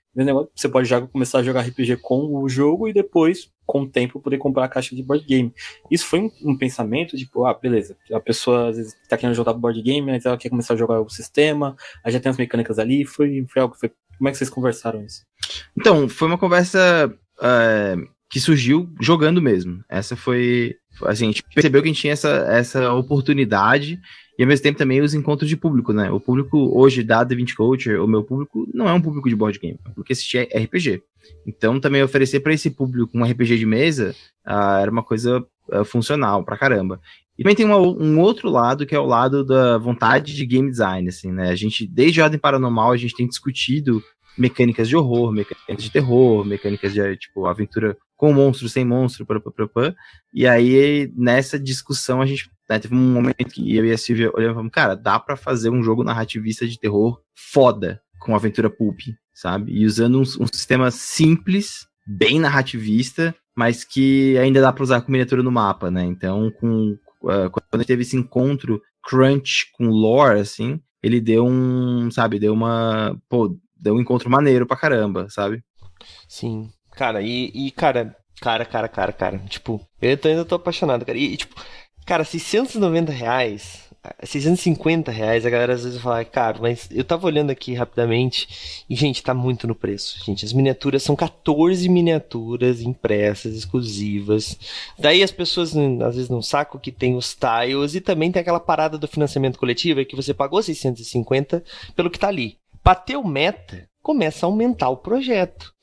[0.56, 4.20] Você pode já começar a jogar RPG com o jogo e depois, com o tempo,
[4.20, 5.54] poder comprar a caixa de board game.
[5.92, 9.54] Isso foi um, um pensamento, tipo, ah, beleza, a pessoa às vezes tá querendo jogar
[9.54, 12.80] board game, mas ela quer começar a jogar o sistema, aí já tem as mecânicas
[12.80, 13.92] ali, foi, foi algo foi.
[14.18, 15.26] Como é que vocês conversaram isso?
[15.78, 17.98] Então, foi uma conversa é,
[18.30, 19.84] que surgiu jogando mesmo.
[19.90, 20.76] Essa foi.
[21.04, 24.00] A gente percebeu que a gente tinha essa, essa oportunidade
[24.38, 26.12] e ao mesmo tempo também os encontros de público, né?
[26.12, 29.36] O público hoje da The 20 Culture, o meu público, não é um público de
[29.36, 31.02] board game, é porque assistir RPG.
[31.48, 35.86] Então também oferecer para esse público um RPG de mesa uh, era uma coisa uh,
[35.86, 37.00] funcional pra caramba.
[37.38, 40.70] E também tem uma, um outro lado que é o lado da vontade de game
[40.70, 41.50] design, assim, né?
[41.50, 44.04] A gente, desde Ordem Paranormal, a gente tem discutido
[44.38, 49.40] mecânicas de horror, mecânicas de terror, mecânicas de, tipo, aventura com monstro, sem monstro, pá,
[49.40, 49.96] pá, pá,
[50.34, 54.32] e aí nessa discussão a gente né, teve um momento que eu e a Silvia
[54.34, 58.70] olhamos e falamos, cara, dá para fazer um jogo narrativista de terror foda com aventura
[58.70, 59.00] pulp,
[59.34, 59.72] sabe?
[59.72, 65.12] E usando um, um sistema simples, bem narrativista, mas que ainda dá para usar com
[65.12, 66.04] miniatura no mapa, né?
[66.04, 72.40] Então, com, uh, quando teve esse encontro crunch com lore, assim, ele deu um, sabe,
[72.40, 75.64] deu uma, pô, deu um encontro maneiro pra caramba, sabe?
[76.28, 76.70] Sim.
[76.92, 81.18] Cara, e, e cara, cara, cara, cara, cara, tipo, eu ainda tô apaixonado, cara.
[81.18, 81.56] E, e tipo,
[82.06, 83.86] cara, 690 reais,
[84.24, 88.96] 650 reais, a galera às vezes fala, cara, mas eu tava olhando aqui rapidamente e,
[88.96, 90.24] gente, tá muito no preço.
[90.24, 94.58] Gente, as miniaturas são 14 miniaturas impressas, exclusivas.
[94.98, 98.60] Daí as pessoas às vezes não sacam que tem os tiles e também tem aquela
[98.60, 101.64] parada do financiamento coletivo que você pagou 650
[101.96, 102.58] pelo que tá ali.
[102.84, 105.74] Bateu meta, começa a aumentar o projeto.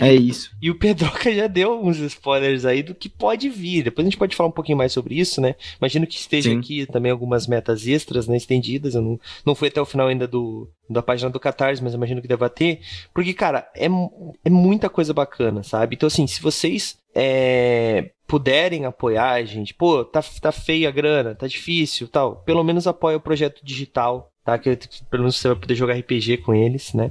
[0.00, 0.52] É isso.
[0.62, 3.82] E o Pedroca já deu uns spoilers aí do que pode vir.
[3.82, 5.56] Depois a gente pode falar um pouquinho mais sobre isso, né?
[5.80, 6.60] Imagino que esteja Sim.
[6.60, 8.94] aqui também algumas metas extras, né, estendidas.
[8.94, 12.22] Eu não, não fui até o final ainda do, da página do Catarse, mas imagino
[12.22, 12.82] que deva ter.
[13.12, 13.88] Porque, cara, é,
[14.44, 15.96] é muita coisa bacana, sabe?
[15.96, 21.34] Então, assim, se vocês é, puderem apoiar a gente, pô, tá, tá feia a grana,
[21.34, 24.58] tá difícil tal, pelo menos apoia o projeto digital tá?
[24.58, 24.76] Que
[25.10, 27.10] pelo menos você vai poder jogar RPG com eles, né?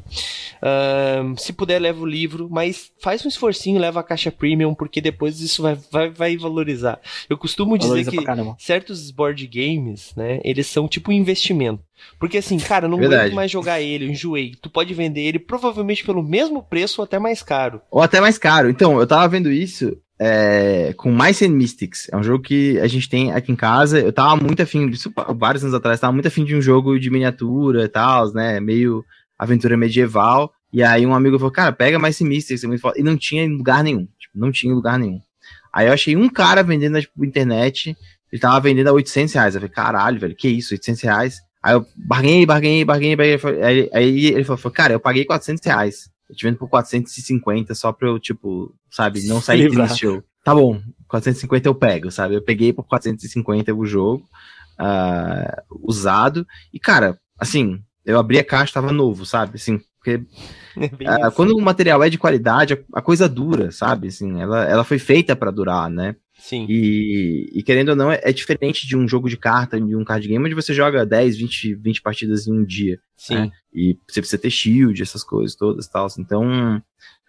[0.61, 5.01] Uh, se puder, leva o livro, mas faz um esforcinho, leva a caixa premium, porque
[5.01, 6.99] depois isso vai, vai, vai valorizar.
[7.29, 11.83] Eu costumo dizer Valoriza que certos board games, né, eles são tipo um investimento.
[12.19, 14.55] Porque assim, cara, não aguento mais jogar ele, eu enjoei.
[14.59, 17.81] Tu pode vender ele provavelmente pelo mesmo preço ou até mais caro.
[17.91, 18.69] Ou até mais caro.
[18.69, 22.07] Então, eu tava vendo isso é, com Mice and Mystics.
[22.11, 23.99] É um jogo que a gente tem aqui em casa.
[23.99, 27.09] Eu tava muito afim, isso vários anos atrás, tava muito afim de um jogo de
[27.09, 28.59] miniatura e tal, né?
[28.59, 29.03] Meio
[29.35, 30.53] aventura medieval.
[30.71, 32.61] E aí um amigo falou, cara, pega Mice and Mystics.
[32.95, 34.07] E não tinha em lugar nenhum.
[34.19, 35.19] Tipo, não tinha em lugar nenhum.
[35.73, 37.97] Aí eu achei um cara vendendo na tipo, internet.
[38.31, 39.55] Ele tava vendendo a 800 reais.
[39.55, 41.41] Eu falei, caralho, velho, que isso, 800 reais?
[41.63, 43.17] Aí eu barguei, barguei, barguei,
[43.91, 46.11] aí ele falou, cara, eu paguei 400 reais.
[46.31, 49.99] Eu te vendo por 450 só pra eu, tipo, sabe, não sair triste.
[49.99, 50.23] show.
[50.45, 52.35] Tá bom, 450 eu pego, sabe?
[52.35, 54.23] Eu peguei por 450 o jogo,
[54.79, 56.47] uh, usado.
[56.73, 59.55] E, cara, assim, eu abri a caixa, tava novo, sabe?
[59.55, 60.23] Assim, porque
[61.03, 64.07] é uh, quando o material é de qualidade, a, a, coisa dura, sabe?
[64.07, 66.15] Assim, ela, ela foi feita para durar, né?
[66.41, 66.65] Sim.
[66.67, 70.03] E, e, querendo ou não, é, é, diferente de um jogo de carta, de um
[70.03, 72.99] card game, onde você joga 10, 20, 20 partidas em um dia.
[73.15, 73.35] Sim.
[73.35, 73.51] Né?
[73.71, 76.07] E você precisa ter shield, essas coisas todas e tal.
[76.17, 76.81] Então,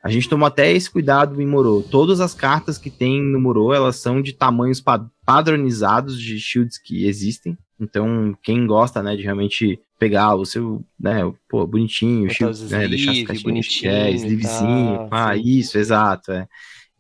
[0.03, 1.83] a gente tomou até esse cuidado em Moro.
[1.83, 4.83] Todas as cartas que tem no Moro, elas são de tamanhos
[5.25, 7.57] padronizados de shields que existem.
[7.79, 11.21] Então, quem gosta, né, de realmente pegar o seu, né,
[11.51, 16.49] pô, bonitinho, shield, né, deixar as caixinhas, é, sleevezinho, tá, ah, isso, exato, é.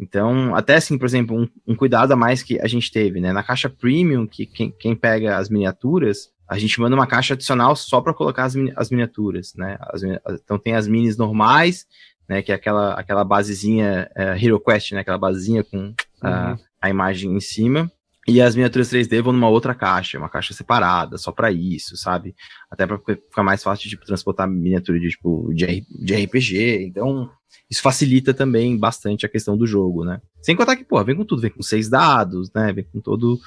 [0.02, 3.32] Então, até assim, por exemplo, um, um, cuidado a mais que a gente teve, né?
[3.32, 7.76] Na caixa premium, que quem, quem pega as miniaturas, a gente manda uma caixa adicional
[7.76, 9.78] só para colocar as, as miniaturas, né?
[9.80, 11.86] As, então tem as minis normais,
[12.28, 12.42] né?
[12.42, 15.00] Que é aquela, aquela basezinha uh, Hero Quest, né?
[15.02, 15.94] Aquela basezinha com uhum.
[16.20, 17.88] a, a imagem em cima.
[18.26, 22.36] E as miniaturas 3D vão numa outra caixa, uma caixa separada, só para isso, sabe?
[22.70, 26.84] Até para ficar mais fácil de tipo, transportar miniatura de, tipo, de, RPG.
[26.84, 27.28] Então,
[27.68, 30.20] isso facilita também bastante a questão do jogo, né?
[30.40, 32.72] Sem contar que, pô, vem com tudo, vem com seis dados, né?
[32.72, 33.40] Vem com todo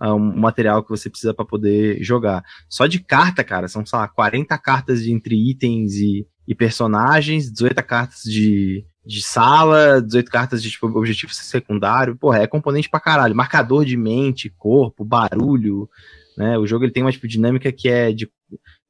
[0.00, 2.42] o material que você precisa para poder jogar.
[2.68, 7.50] Só de carta, cara, são, sei lá, 40 cartas de, entre itens e, e personagens,
[7.50, 12.16] 18 cartas de, de sala, 18 cartas de tipo, objetivo secundário.
[12.16, 13.34] Porra, é componente pra caralho.
[13.34, 15.88] Marcador de mente, corpo, barulho.
[16.36, 16.58] Né?
[16.58, 18.28] O jogo ele tem uma tipo, dinâmica que é de.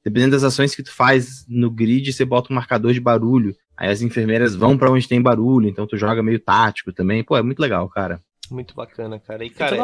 [0.05, 3.55] Dependendo das ações que tu faz no grid, você bota um marcador de barulho.
[3.77, 7.23] Aí as enfermeiras vão para onde tem barulho, então tu joga meio tático também.
[7.23, 8.21] Pô, é muito legal, cara.
[8.51, 9.45] Muito bacana, cara.
[9.45, 9.83] E, cara, É,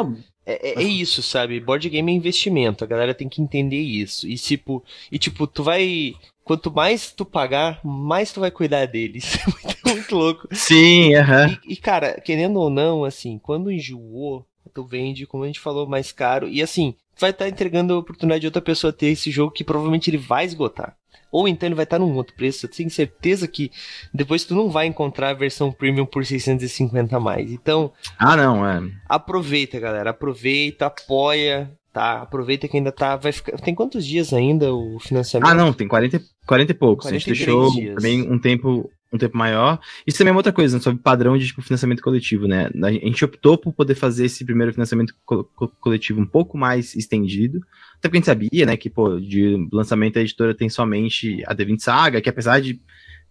[0.53, 1.59] é, é, isso, sabe?
[1.59, 4.27] Board game é investimento, a galera tem que entender isso.
[4.27, 6.15] E tipo, e tipo, tu vai.
[6.43, 9.37] Quanto mais tu pagar, mais tu vai cuidar deles.
[9.45, 10.47] É muito, muito louco.
[10.51, 11.45] Sim, aham.
[11.45, 11.59] Uh -huh.
[11.67, 15.87] e, e, cara, querendo ou não, assim, quando enjoou, tu vende, como a gente falou,
[15.87, 16.47] mais caro.
[16.47, 19.63] E assim, vai estar tá entregando a oportunidade de outra pessoa ter esse jogo que
[19.63, 20.95] provavelmente ele vai esgotar.
[21.31, 22.65] Ou então ele vai estar num outro preço.
[22.65, 23.71] Eu tenho certeza que
[24.13, 27.51] depois tu não vai encontrar a versão premium por 650 a mais.
[27.51, 27.91] Então.
[28.17, 28.81] Ah, não, é.
[29.07, 30.09] Aproveita, galera.
[30.09, 31.71] Aproveita, apoia.
[31.91, 33.15] Tá, aproveita que ainda tá.
[33.15, 35.49] Vai ficar, tem quantos dias ainda o financiamento?
[35.49, 37.07] Ah, não, tem 40, 40 e poucos.
[37.07, 37.95] a gente deixou dias.
[37.95, 39.79] também um tempo um tempo maior.
[40.05, 42.69] Isso também é uma outra coisa, né, sobre padrão de tipo, financiamento coletivo, né?
[42.83, 45.43] A gente optou por poder fazer esse primeiro financiamento co
[45.79, 47.59] coletivo um pouco mais estendido,
[47.97, 51.55] até porque a gente sabia, né, que, pô, de lançamento a editora tem somente a
[51.55, 52.79] D20 Saga, que apesar de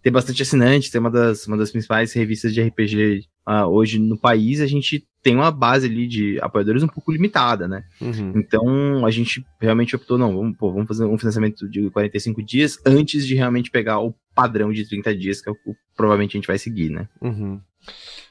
[0.02, 3.98] ter bastante assinantes, ter uma das, uma das principais revistas de RPG uh, ah, hoje
[3.98, 7.84] no país, a gente tem uma base ali de apoiadores um pouco limitada, né?
[8.00, 8.32] Uhum.
[8.36, 12.78] Então a gente realmente optou, não, vamos, pô, vamos fazer um financiamento de 45 dias
[12.86, 16.38] antes de realmente pegar o padrão de 30 dias, que é o que provavelmente a
[16.38, 17.08] gente vai seguir, né?
[17.20, 17.60] Uhum.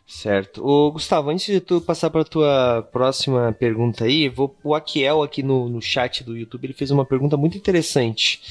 [0.06, 0.66] Certo.
[0.66, 5.44] Ô, Gustavo, antes de tu passar para tua próxima pergunta aí, vou, o Akiel aqui
[5.44, 8.42] no, no chat do YouTube, ele fez uma pergunta muito interessante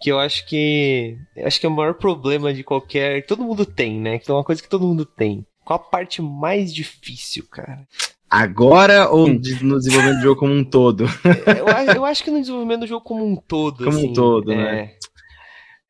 [0.00, 4.00] que eu acho que acho que é o maior problema de qualquer todo mundo tem,
[4.00, 4.18] né?
[4.18, 5.44] Que é uma coisa que todo mundo tem.
[5.70, 7.86] Qual a parte mais difícil, cara?
[8.28, 11.04] Agora ou no desenvolvimento do jogo como um todo?
[11.56, 13.84] eu, eu, acho que no desenvolvimento do jogo como um todo.
[13.84, 14.56] Como assim, um todo, é...
[14.56, 14.94] né?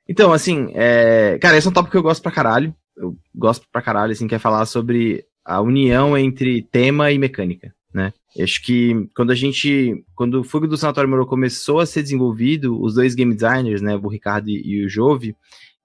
[0.06, 1.38] Então, assim, é...
[1.40, 2.74] cara, esse é um tópico que eu gosto pra caralho.
[2.94, 7.74] Eu gosto pra caralho, assim, que é falar sobre a união entre tema e mecânica,
[7.94, 8.12] né?
[8.36, 12.02] Eu acho que quando a gente, quando o Fogo do Sanatório Moro começou a ser
[12.02, 15.34] desenvolvido, os dois game designers, né, o Ricardo e o Jove,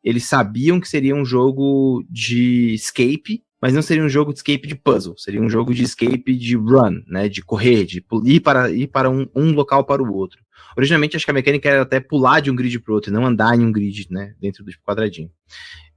[0.04, 4.68] eles sabiam que seria um jogo de escape, mas não seria um jogo de escape
[4.68, 8.70] de puzzle, seria um jogo de escape de run, né, de correr, de ir para,
[8.70, 10.40] ir para um, um local para o outro.
[10.78, 13.58] Originalmente, acho que a mecânica era até pular de um grid para outro, não andar
[13.58, 15.32] em um grid, né, dentro do quadradinho.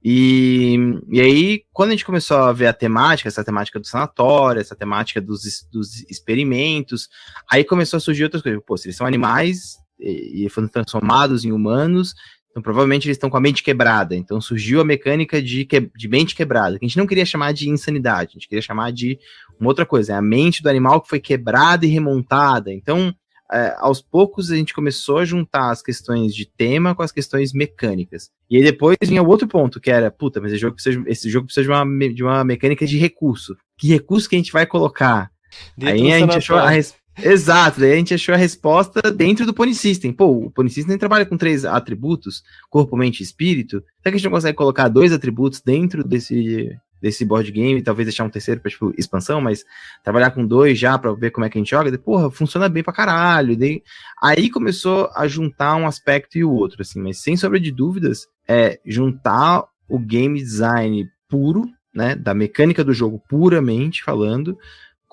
[0.03, 0.79] E,
[1.11, 4.75] e aí, quando a gente começou a ver a temática, essa temática do sanatório, essa
[4.75, 7.07] temática dos, dos experimentos,
[7.51, 8.63] aí começou a surgir outras coisas.
[8.65, 12.15] Pô, se eles são animais e, e foram transformados em humanos,
[12.59, 14.15] então, provavelmente eles estão com a mente quebrada.
[14.15, 17.53] Então, surgiu a mecânica de, que, de mente quebrada, que a gente não queria chamar
[17.53, 19.17] de insanidade, a gente queria chamar de
[19.59, 20.13] uma outra coisa.
[20.13, 22.71] É a mente do animal que foi quebrada e remontada.
[22.71, 23.13] Então,
[23.51, 27.53] é, aos poucos, a gente começou a juntar as questões de tema com as questões
[27.53, 28.29] mecânicas.
[28.49, 31.29] E aí depois vinha o outro ponto, que era, puta, mas esse jogo precisa, esse
[31.29, 33.55] jogo precisa de, uma, de uma mecânica de recurso.
[33.77, 35.31] Que recurso que a gente vai colocar?
[35.75, 39.45] Dentro aí a gente achou a resposta Exato, daí a gente achou a resposta dentro
[39.45, 40.13] do Pony System.
[40.13, 43.83] Pô, o Pony System trabalha com três atributos, corpo, mente e espírito.
[43.97, 48.07] Será que a gente não consegue colocar dois atributos dentro desse, desse board game, talvez
[48.07, 49.65] deixar um terceiro para tipo, expansão, mas
[50.03, 52.69] trabalhar com dois já para ver como é que a gente joga, daí, porra, funciona
[52.69, 53.57] bem pra caralho.
[53.57, 53.81] Daí,
[54.21, 58.27] aí começou a juntar um aspecto e o outro, assim, mas sem sombra de dúvidas,
[58.47, 64.57] é juntar o game design puro, né, da mecânica do jogo puramente falando,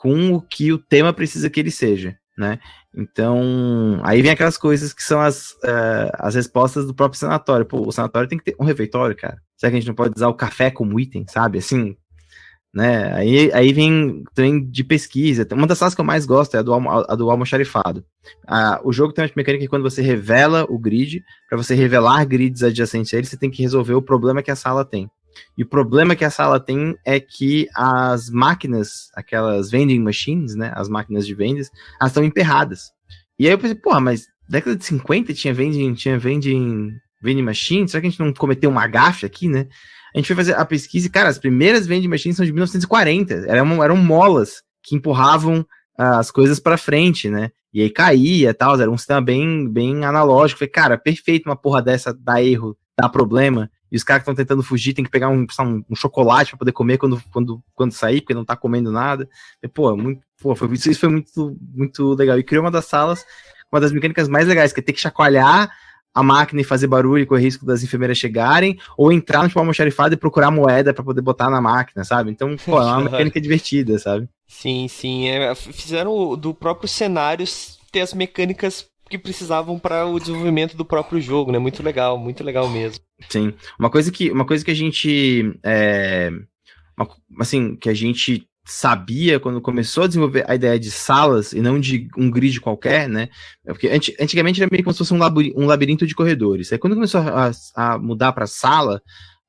[0.07, 2.61] com o que o tema precisa que ele seja, né?
[2.97, 7.66] Então, aí vem aquelas coisas que são as, uh, as respostas do próprio sanatório.
[7.66, 9.42] Pô, o sanatório tem que ter um refeitório, cara.
[9.57, 11.59] Será que a gente não pode usar o café como item, sabe?
[11.59, 11.97] Assim,
[12.73, 13.12] né?
[13.14, 15.45] Aí, aí vem também de pesquisa.
[15.53, 18.05] Uma das salas que eu mais gosto é a do, a do almoxarifado.
[18.85, 22.62] O jogo tem uma mecânica que quando você revela o grid, para você revelar grids
[22.62, 25.11] adjacentes a ele, você tem que resolver o problema que a sala tem.
[25.57, 30.72] E o problema que a sala tem é que as máquinas, aquelas vending machines, né,
[30.75, 31.70] as máquinas de vendas,
[32.01, 32.90] elas estão emperradas.
[33.38, 37.88] E aí eu pensei, porra, mas década de 50 tinha vending, tinha vending, vending machine,
[37.88, 39.66] será que a gente não cometeu uma gafe aqui, né?
[40.14, 43.35] A gente foi fazer a pesquisa e, cara, as primeiras vending machines são de 1940,
[43.46, 47.51] eram, eram molas que empurravam uh, as coisas para frente, né?
[47.72, 50.61] E aí caía e tal, era um sistema bem, bem analógico.
[50.61, 54.35] Falei, cara, perfeito uma porra dessa dá erro, dá problema e os caras que estão
[54.35, 57.93] tentando fugir tem que pegar um, um, um chocolate para poder comer quando, quando, quando
[57.93, 59.29] sair, porque não tá comendo nada.
[59.63, 62.39] E, pô, muito, pô foi, isso foi muito, muito legal.
[62.39, 63.25] E criou uma das salas,
[63.73, 65.71] uma das mecânicas mais legais, que é ter que chacoalhar
[66.15, 69.61] a máquina e fazer barulho e correr risco das enfermeiras chegarem, ou entrar no tipo
[69.61, 72.31] almoxarifado e procurar moeda para poder botar na máquina, sabe?
[72.31, 74.29] Então, pô, é uma mecânica divertida, sabe?
[74.47, 75.29] Sim, sim.
[75.29, 77.45] É, fizeram do próprio cenário
[77.93, 81.59] ter as mecânicas que precisavam para o desenvolvimento do próprio jogo, né?
[81.59, 83.06] Muito legal, muito legal mesmo.
[83.29, 83.55] Sim.
[83.79, 85.59] Uma coisa que, uma coisa que a gente.
[85.63, 86.31] É,
[86.97, 87.09] uma,
[87.41, 91.79] assim, que a gente sabia quando começou a desenvolver a ideia de salas e não
[91.79, 93.29] de um grid qualquer, né?
[93.64, 93.89] É porque
[94.21, 96.73] antigamente era meio como se fosse um, labirinto, de corredores.
[96.73, 99.01] Aí quando começou a, a mudar para sala,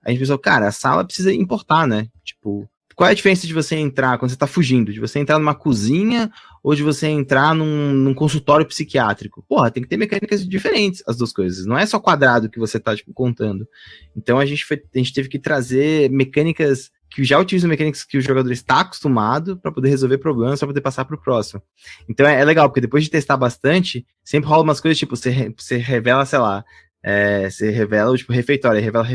[0.05, 2.07] a gente pensou, cara, a sala precisa importar, né?
[2.23, 4.91] Tipo, qual é a diferença de você entrar quando você tá fugindo?
[4.91, 6.31] De você entrar numa cozinha
[6.63, 9.45] ou de você entrar num, num, consultório psiquiátrico?
[9.47, 11.67] Porra, tem que ter mecânicas diferentes as duas coisas.
[11.67, 13.67] Não é só quadrado que você tá, tipo, contando.
[14.15, 18.17] Então a gente, foi, a gente teve que trazer mecânicas que já utilizam mecânicas que
[18.17, 21.61] o jogador está acostumado para poder resolver problemas, para poder passar para o próximo.
[22.09, 25.53] Então é, é, legal, porque depois de testar bastante, sempre rola umas coisas, tipo, você,
[25.55, 26.65] você revela, sei lá,
[27.03, 29.05] é, você revela, tipo, refeitório, revela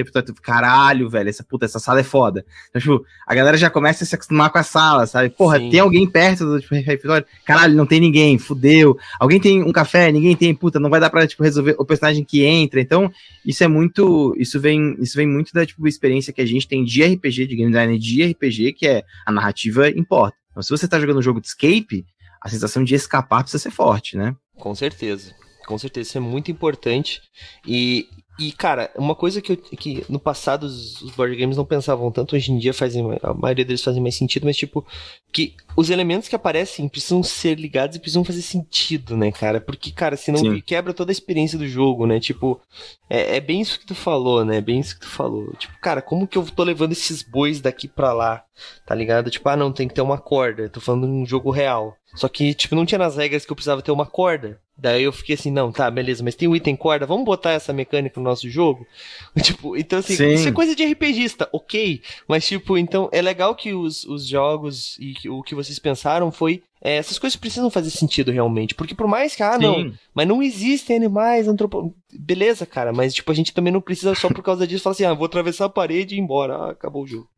[0.00, 2.44] refeitório, caralho, velho, essa puta, essa sala é foda.
[2.68, 5.30] Então, tipo, a galera já começa a se acostumar com a sala, sabe?
[5.30, 5.70] Porra, Sim.
[5.70, 7.26] tem alguém perto do tipo, refeitório?
[7.44, 8.96] Caralho, não tem ninguém, fudeu.
[9.18, 10.10] Alguém tem um café?
[10.10, 12.80] Ninguém tem, puta, não vai dar pra, tipo, resolver o personagem que entra.
[12.80, 13.10] Então,
[13.44, 16.84] isso é muito, isso vem, isso vem muito da, tipo, experiência que a gente tem
[16.84, 20.36] de RPG, de game design de RPG, que é a narrativa importa.
[20.50, 22.04] Então, se você tá jogando um jogo de escape,
[22.40, 24.34] a sensação de escapar precisa ser forte, né?
[24.56, 25.34] Com certeza.
[25.66, 27.22] Com certeza, isso é muito importante.
[27.66, 28.08] E,
[28.40, 32.10] e, cara, uma coisa que, eu, que no passado os, os board games não pensavam
[32.10, 34.84] tanto, hoje em dia fazem, a maioria deles fazem mais sentido, mas tipo,
[35.30, 39.60] que os elementos que aparecem precisam ser ligados e precisam fazer sentido, né, cara?
[39.60, 40.60] Porque, cara, senão Sim.
[40.60, 42.18] quebra toda a experiência do jogo, né?
[42.18, 42.60] Tipo,
[43.08, 44.56] é, é, bem isso que tu falou, né?
[44.56, 45.52] É bem isso que tu falou.
[45.58, 48.42] Tipo, cara, como que eu tô levando esses bois daqui pra lá?
[48.86, 49.30] Tá ligado?
[49.30, 50.68] Tipo, ah, não, tem que ter uma corda.
[50.68, 51.96] tô falando de um jogo real.
[52.14, 54.60] Só que, tipo, não tinha nas regras que eu precisava ter uma corda.
[54.80, 57.70] Daí eu fiquei assim, não, tá, beleza, mas tem o item corda, vamos botar essa
[57.70, 58.86] mecânica no nosso jogo?
[59.42, 60.28] tipo, então assim, Sim.
[60.28, 62.00] isso é coisa de RPGista, ok.
[62.26, 66.62] Mas, tipo, então é legal que os, os jogos e o que vocês pensaram foi
[66.82, 68.74] é, essas coisas precisam fazer sentido realmente.
[68.74, 69.60] Porque por mais que, ah, Sim.
[69.60, 71.94] não, mas não existem animais antropo...
[72.12, 75.04] Beleza, cara, mas tipo, a gente também não precisa só por causa disso falar assim,
[75.04, 76.56] ah, vou atravessar a parede e ir embora.
[76.56, 77.28] Ah, acabou o jogo.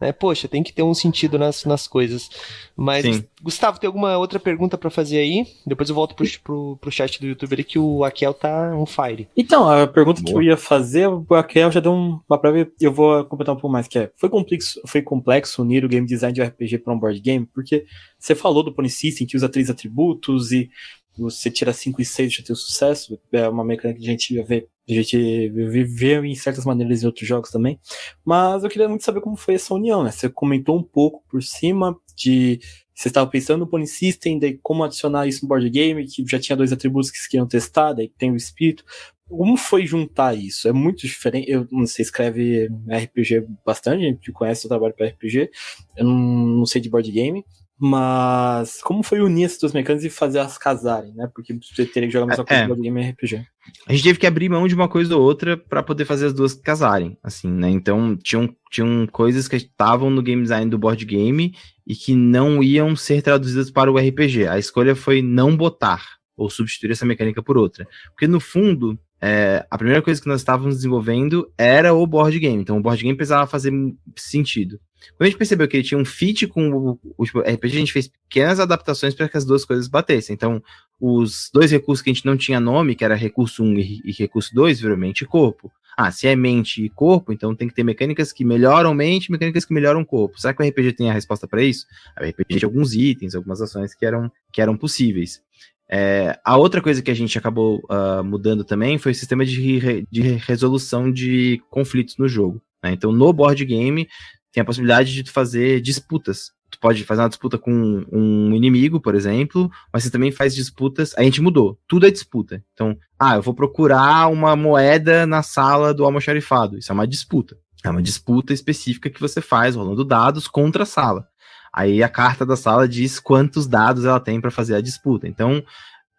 [0.00, 0.10] Né?
[0.10, 2.30] Poxa, tem que ter um sentido nas, nas coisas.
[2.74, 3.24] Mas, Sim.
[3.42, 5.46] Gustavo, tem alguma outra pergunta para fazer aí?
[5.66, 8.86] Depois eu volto pro, pro, pro chat do YouTube ali que o Akel tá on
[8.86, 9.28] fire.
[9.36, 10.32] Então, a pergunta Boa.
[10.32, 13.72] que eu ia fazer, o Akel já deu uma prévia, eu vou completar um pouco
[13.72, 16.98] mais, que é, foi complexo, foi complexo unir o game design de RPG para um
[16.98, 17.46] board game?
[17.52, 17.84] Porque
[18.22, 20.70] você falou do Pony System, que usa três atributos e
[21.18, 23.20] você tira 5 e 6 já tem o sucesso.
[23.32, 27.26] É uma mecânica que a gente vê, a gente vê em certas maneiras em outros
[27.26, 27.80] jogos também.
[28.24, 30.12] Mas eu queria muito saber como foi essa união, né?
[30.12, 32.60] Você comentou um pouco por cima de.
[32.94, 36.38] Você estava pensando no Pony System, daí como adicionar isso no board game, que já
[36.38, 38.84] tinha dois atributos que queriam testar, daí tem o espírito.
[39.28, 40.68] Como foi juntar isso?
[40.68, 41.50] É muito diferente.
[41.50, 45.50] Eu não sei, escreve RPG bastante, a gente conhece o trabalho para RPG.
[45.96, 46.14] Eu não,
[46.58, 47.44] não sei de board game.
[47.84, 51.28] Mas como foi unir essas duas mecânicas e fazer elas casarem, né?
[51.34, 52.68] Porque você teria que jogar mais uma coisa é.
[52.68, 53.44] do game RPG.
[53.88, 56.32] A gente teve que abrir mão de uma coisa ou outra para poder fazer as
[56.32, 57.68] duas casarem, assim, né?
[57.68, 62.62] Então, tinham, tinham coisas que estavam no game design do board game e que não
[62.62, 64.46] iam ser traduzidas para o RPG.
[64.46, 66.04] A escolha foi não botar
[66.36, 67.84] ou substituir essa mecânica por outra.
[68.10, 72.60] Porque, no fundo, é, a primeira coisa que nós estávamos desenvolvendo era o board game.
[72.60, 73.72] Então, o board game precisava fazer
[74.16, 74.80] sentido.
[75.16, 77.92] Quando a gente percebeu que ele tinha um fit com o, o RPG, a gente
[77.92, 80.34] fez pequenas adaptações para que as duas coisas batessem.
[80.34, 80.60] Então,
[81.00, 84.12] os dois recursos que a gente não tinha nome, que era recurso 1 e, e
[84.12, 85.70] recurso 2, virou mente e corpo.
[85.96, 89.32] Ah, se é mente e corpo, então tem que ter mecânicas que melhoram mente e
[89.32, 90.40] mecânicas que melhoram corpo.
[90.40, 91.86] Será que o RPG tem a resposta para isso?
[92.18, 95.42] O RPG tem alguns itens, algumas ações que eram, que eram possíveis.
[95.90, 99.78] É, a outra coisa que a gente acabou uh, mudando também foi o sistema de,
[99.78, 102.62] re, de resolução de conflitos no jogo.
[102.82, 102.92] Né?
[102.92, 104.08] Então, no board game,
[104.52, 106.50] tem a possibilidade de tu fazer disputas.
[106.70, 111.14] Tu pode fazer uma disputa com um inimigo, por exemplo, mas você também faz disputas.
[111.18, 112.64] A gente mudou, tudo é disputa.
[112.72, 116.78] Então, ah, eu vou procurar uma moeda na sala do almoxarifado.
[116.78, 117.56] Isso é uma disputa.
[117.84, 121.26] É uma disputa específica que você faz rolando dados contra a sala.
[121.72, 125.26] Aí a carta da sala diz quantos dados ela tem para fazer a disputa.
[125.26, 125.64] Então,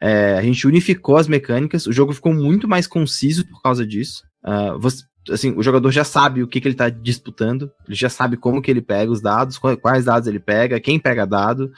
[0.05, 4.23] é, a gente unificou as mecânicas, o jogo ficou muito mais conciso por causa disso.
[4.43, 8.09] Uh, você, assim, o jogador já sabe o que, que ele está disputando, ele já
[8.09, 11.71] sabe como que ele pega os dados, quais dados ele pega, quem pega dado.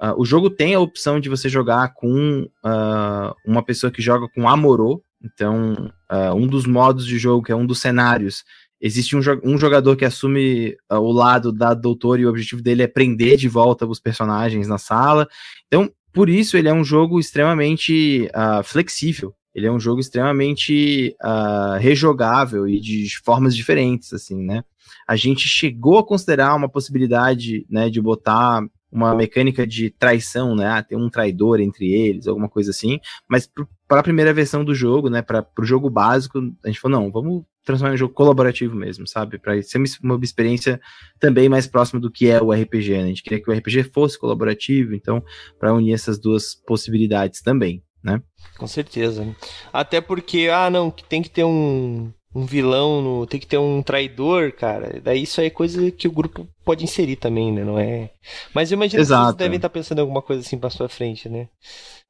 [0.00, 4.28] Uh, o jogo tem a opção de você jogar com uh, uma pessoa que joga
[4.32, 5.90] com Amorô, então
[6.34, 8.44] um dos modos de jogo, que é um dos cenários,
[8.82, 12.88] existe um, um jogador que assume o lado da doutora e o objetivo dele é
[12.88, 15.26] prender de volta os personagens na sala.
[15.68, 18.28] Então, por isso ele é um jogo extremamente
[18.64, 24.64] flexível ele é um jogo extremamente uh, rejogável e de formas diferentes, assim, né?
[25.06, 30.66] A gente chegou a considerar uma possibilidade, né, de botar uma mecânica de traição, né?
[30.66, 32.98] Ah, ter um traidor entre eles, alguma coisa assim.
[33.28, 33.48] Mas
[33.92, 37.12] para a primeira versão do jogo, né, para o jogo básico, a gente falou, não,
[37.12, 39.38] vamos transformar em um jogo colaborativo mesmo, sabe?
[39.38, 40.80] Para ser uma, experiência
[41.20, 43.02] também mais próxima do que é o RPG, né?
[43.02, 45.22] A gente queria que o RPG fosse colaborativo, então,
[45.60, 48.20] para unir essas duas possibilidades também né?
[48.58, 49.36] Com certeza.
[49.72, 53.82] Até porque, ah, não, tem que ter um um vilão, no, tem que ter um
[53.82, 55.00] traidor, cara.
[55.02, 57.62] Daí isso aí é coisa que o grupo pode inserir também, né?
[57.64, 58.10] Não é.
[58.54, 59.22] Mas eu imagino Exato.
[59.22, 61.48] que vocês devem estar pensando em alguma coisa assim pra sua frente, né?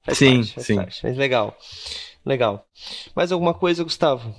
[0.05, 0.77] Faz Sim, parte, faz sim.
[0.77, 1.01] parte.
[1.03, 1.57] Mas legal.
[2.25, 2.64] Legal.
[3.16, 4.35] Mais alguma coisa, Gustavo?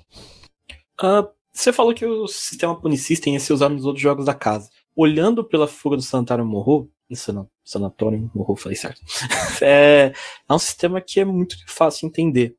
[1.01, 4.69] Ah, você falou que o sistema Punisystem ia ser usado nos outros jogos da casa.
[4.95, 9.01] Olhando pela fuga do Sanatório Morro, Sana- Sanatório Morro, falei certo.
[9.61, 10.13] é,
[10.49, 12.55] é um sistema que é muito fácil de entender.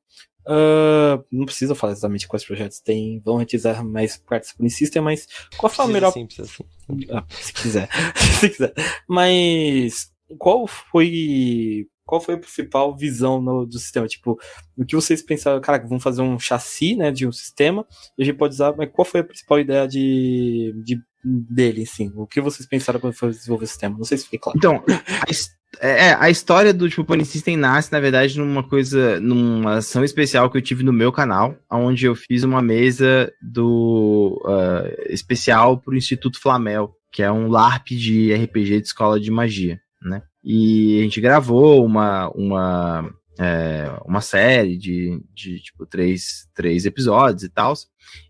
[0.46, 5.26] Ah, não precisa falar exatamente quais projetos tem, vão utilizar mais partes do Punisystem, mas
[5.56, 6.64] qual foi a melhor sim, precisa sim.
[7.10, 7.88] ah, se quiser.
[8.40, 8.74] se quiser.
[9.08, 11.86] Mas qual foi.
[12.06, 14.06] Qual foi a principal visão no- do sistema?
[14.06, 14.38] Tipo,
[14.76, 17.86] o que vocês pensaram, cara, vamos fazer um chassi, né, de um sistema,
[18.18, 22.12] e a gente pode usar, mas qual foi a principal ideia de, de dele, assim?
[22.14, 23.96] O que vocês pensaram quando foi desenvolver o sistema?
[23.96, 24.58] Não sei se fiquei claro.
[24.58, 24.84] Então,
[25.80, 30.50] é, a história do tipo Pony System nasce, na verdade, numa coisa, numa ação especial
[30.50, 35.96] que eu tive no meu canal, onde eu fiz uma mesa do ah, especial pro
[35.96, 40.22] Instituto Flamel, que é um LARP de RPG de escola de magia, né?
[40.42, 47.42] E a gente gravou uma, uma, é, uma série de, de tipo três, três episódios
[47.42, 47.72] e tal,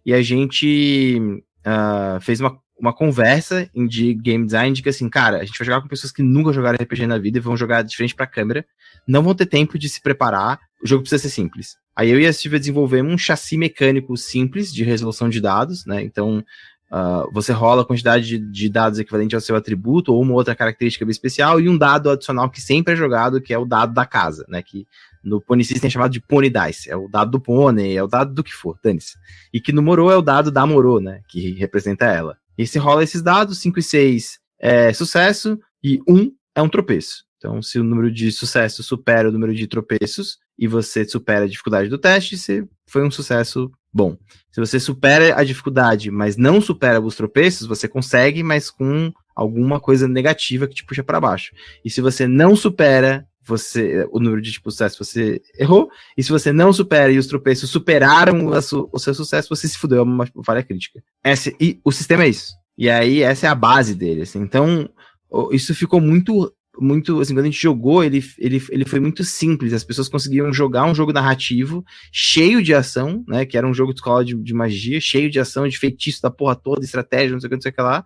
[0.04, 1.20] e a gente
[1.64, 5.66] ah, fez uma uma conversa de game design de que assim, cara, a gente vai
[5.66, 8.26] jogar com pessoas que nunca jogaram RPG na vida e vão jogar de frente pra
[8.26, 8.64] câmera,
[9.06, 11.76] não vão ter tempo de se preparar, o jogo precisa ser simples.
[11.96, 16.02] Aí eu e a Silvia desenvolvemos um chassi mecânico simples de resolução de dados, né?
[16.02, 16.44] Então,
[16.90, 20.54] ah, você rola a quantidade de, de dados equivalente ao seu atributo ou uma outra
[20.54, 23.94] característica bem especial e um dado adicional que sempre é jogado, que é o dado
[23.94, 24.62] da casa, né?
[24.62, 24.86] Que
[25.22, 28.06] no Pony System é chamado de Pony Dice, é o dado do pônei, é o
[28.06, 29.16] dado do que for, dane-se.
[29.52, 31.22] E que no Morô é o dado da Morô, né?
[31.28, 32.36] Que representa ela.
[32.56, 37.24] E rola esses dados, 5 e 6 é sucesso e 1 é um tropeço.
[37.36, 41.48] Então, se o número de sucesso supera o número de tropeços e você supera a
[41.48, 44.16] dificuldade do teste, você foi um sucesso bom.
[44.50, 49.78] Se você supera a dificuldade, mas não supera os tropeços, você consegue, mas com alguma
[49.78, 51.52] coisa negativa que te puxa para baixo.
[51.84, 55.88] E se você não supera você o número de tipo, sucesso, você errou.
[56.16, 59.68] E se você não supera e os tropeços superaram a su- o seu sucesso, você
[59.68, 61.02] se fudeu, é uma falha crítica.
[61.22, 62.54] Essa, e o sistema é isso.
[62.76, 64.22] E aí, essa é a base dele.
[64.22, 64.40] assim.
[64.40, 64.88] Então,
[65.30, 66.52] o- isso ficou muito.
[66.80, 69.72] Muito, assim, quando a gente jogou, ele, ele, ele foi muito simples.
[69.72, 73.46] As pessoas conseguiam jogar um jogo narrativo cheio de ação, né?
[73.46, 76.30] Que era um jogo de escola de, de magia, cheio de ação, de feitiço da
[76.30, 78.04] porra toda, estratégia, não sei o que, não sei o que lá.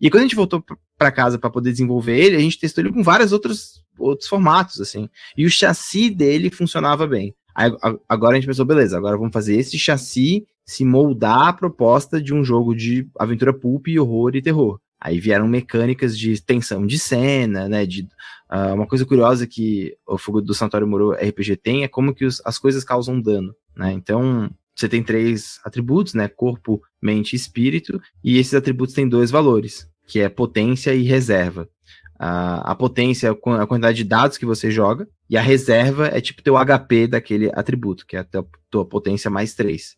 [0.00, 2.82] E quando a gente voltou p- pra casa para poder desenvolver ele, a gente testou
[2.84, 5.08] ele com vários outros, outros formatos, assim.
[5.36, 7.34] E o chassi dele funcionava bem.
[7.54, 11.52] Aí, a- agora a gente pensou, beleza, agora vamos fazer esse chassi se moldar à
[11.52, 14.78] proposta de um jogo de aventura pulp, horror e terror.
[15.00, 17.86] Aí vieram mecânicas de tensão de cena, né?
[17.86, 18.08] De,
[18.48, 22.24] ah, uma coisa curiosa que o Fogo do Santuário Moro RPG tem é como que
[22.24, 23.92] os- as coisas causam dano, né?
[23.92, 26.28] Então, você tem três atributos, né?
[26.28, 31.68] Corpo, mente e espírito, e esses atributos têm dois valores, que é potência e reserva.
[32.18, 35.40] A, a potência é a quan- a quantidade de dados que você joga, e a
[35.42, 39.94] reserva é tipo teu HP daquele atributo, que é a tua, tua potência mais 3.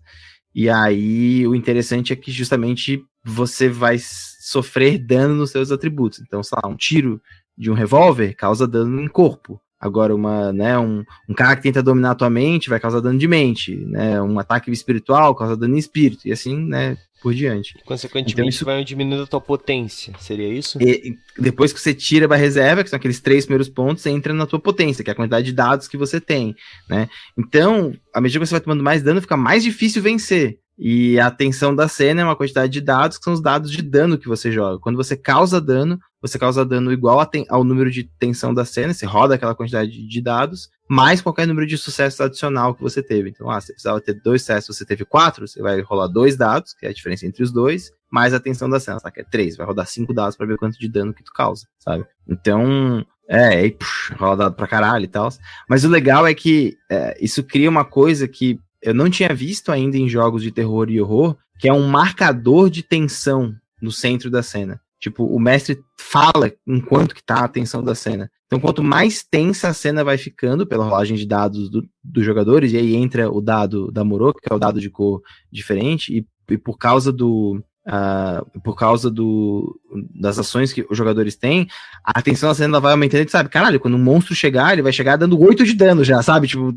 [0.55, 3.99] E aí, o interessante é que justamente você vai
[4.41, 6.21] sofrer dano nos seus atributos.
[6.21, 7.21] Então, sei lá, um tiro
[7.57, 9.61] de um revólver causa dano em corpo.
[9.79, 13.19] Agora, uma, né, um, um cara que tenta dominar a tua mente vai causar dano
[13.19, 14.21] de mente, né?
[14.21, 17.79] Um ataque espiritual causa dano em espírito, e assim, né, por diante.
[17.87, 20.13] Consequentemente, Então isso- vai diminuindo a tua potência.
[20.19, 20.79] Seria isso?
[20.83, 24.11] E e depois que você tira a reserva, que são aqueles três primeiros pontos, você
[24.11, 26.55] entra na tua potência, que é a quantidade de dados que você tem,
[26.89, 27.09] né?
[27.39, 30.59] Então, à medida que você vai tomando mais dano, fica mais difícil vencer.
[30.83, 33.83] E a tensão da cena é uma quantidade de dados, que são os dados de
[33.83, 34.79] dano que você joga.
[34.79, 37.21] Quando você causa dano, você causa dano igual
[37.51, 41.67] ao número de tensão da cena, você roda aquela quantidade de- dados, mais qualquer número
[41.67, 43.29] de sucesso adicional que você teve.
[43.29, 46.73] Então, ah, você precisava ter dois sucessos, você teve quatro, você vai rolar dois dados,
[46.73, 49.11] que é a diferença entre os dois, mais a tensão da cena, tá?
[49.11, 51.67] que é três, vai rodar cinco dados pra ver quanto de dano que tu causa,
[51.79, 52.07] sabe?
[52.27, 55.29] Então, é, aí pux, rola dado pra caralho e tal.
[55.69, 59.71] Mas o legal é que é, isso cria uma coisa que eu não tinha visto
[59.71, 64.31] ainda em jogos de terror e horror, que é um marcador de tensão no centro
[64.31, 64.81] da cena.
[64.99, 68.31] Tipo, o mestre fala enquanto que tá a tensão da cena.
[68.47, 72.73] Então, quanto mais tensa a cena vai ficando pela rolagem de dados do- dos jogadores,
[72.73, 76.27] e aí entra o dado da Moro, que é o dado de cor diferente, e,
[76.53, 77.63] e por causa do.
[77.93, 79.77] Ah, por causa do,
[80.15, 81.67] das ações que os jogadores têm,
[82.05, 83.49] a atenção da cena ela vai aumentando, e tu sabe?
[83.49, 86.47] Caralho, quando um monstro chegar, ele vai chegar dando 8 de dano já, sabe?
[86.47, 86.73] Tipo,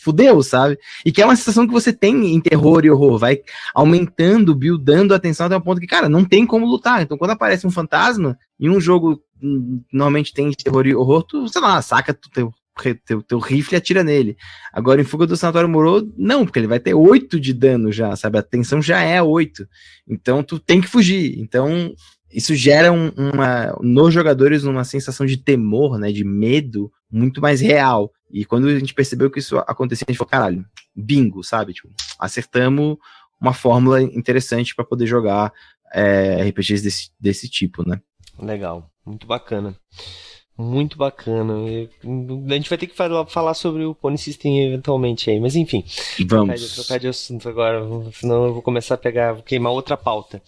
[0.00, 0.78] fudeu, sabe?
[1.04, 3.40] E que é uma sensação que você tem em terror e horror, vai
[3.74, 7.02] aumentando, buildando a atenção até um ponto que, cara, não tem como lutar.
[7.02, 11.48] Então, quando aparece um fantasma, em um jogo hum, normalmente tem terror e horror, tu,
[11.48, 12.54] sei lá, saca tu-
[13.04, 14.36] teu, teu, rifle e atira nele.
[14.72, 18.14] Agora, em Fuga do Sanatório Moro, não, porque ele vai ter 8 de dano já,
[18.16, 18.38] sabe?
[18.38, 19.66] A tensão já é 8.
[20.08, 21.38] Então, tu tem que fugir.
[21.38, 21.94] Então,
[22.32, 26.10] isso gera um, uma, nos jogadores uma sensação de temor, né?
[26.10, 28.10] De medo muito mais real.
[28.30, 30.64] E quando a gente percebeu que isso acontecia, a gente falou, caralho,
[30.96, 31.74] bingo, sabe?
[31.74, 32.96] Tipo, acertamos
[33.38, 35.52] uma fórmula interessante para poder jogar
[35.92, 38.00] é, RPGs desse, desse tipo, né?
[38.38, 39.76] Legal, muito bacana.
[40.56, 41.54] Muito bacana.
[41.54, 45.82] A gente vai ter que falar sobre o Pony System eventualmente aí, mas enfim.
[46.26, 46.26] Vamos.
[46.26, 47.80] Trocar de, trocar de assunto agora,
[48.12, 50.42] senão eu vou começar a pegar, vou queimar outra pauta.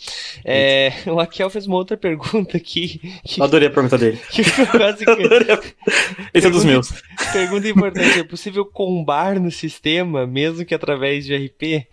[0.44, 3.00] É, o Akel fez uma outra pergunta aqui.
[3.24, 4.20] Que, Adorei a pergunta dele.
[4.30, 5.12] Que quase que...
[6.34, 6.92] Esse é dos meus.
[7.32, 11.86] Pergunta importante: é possível combar no sistema, mesmo que através de RP?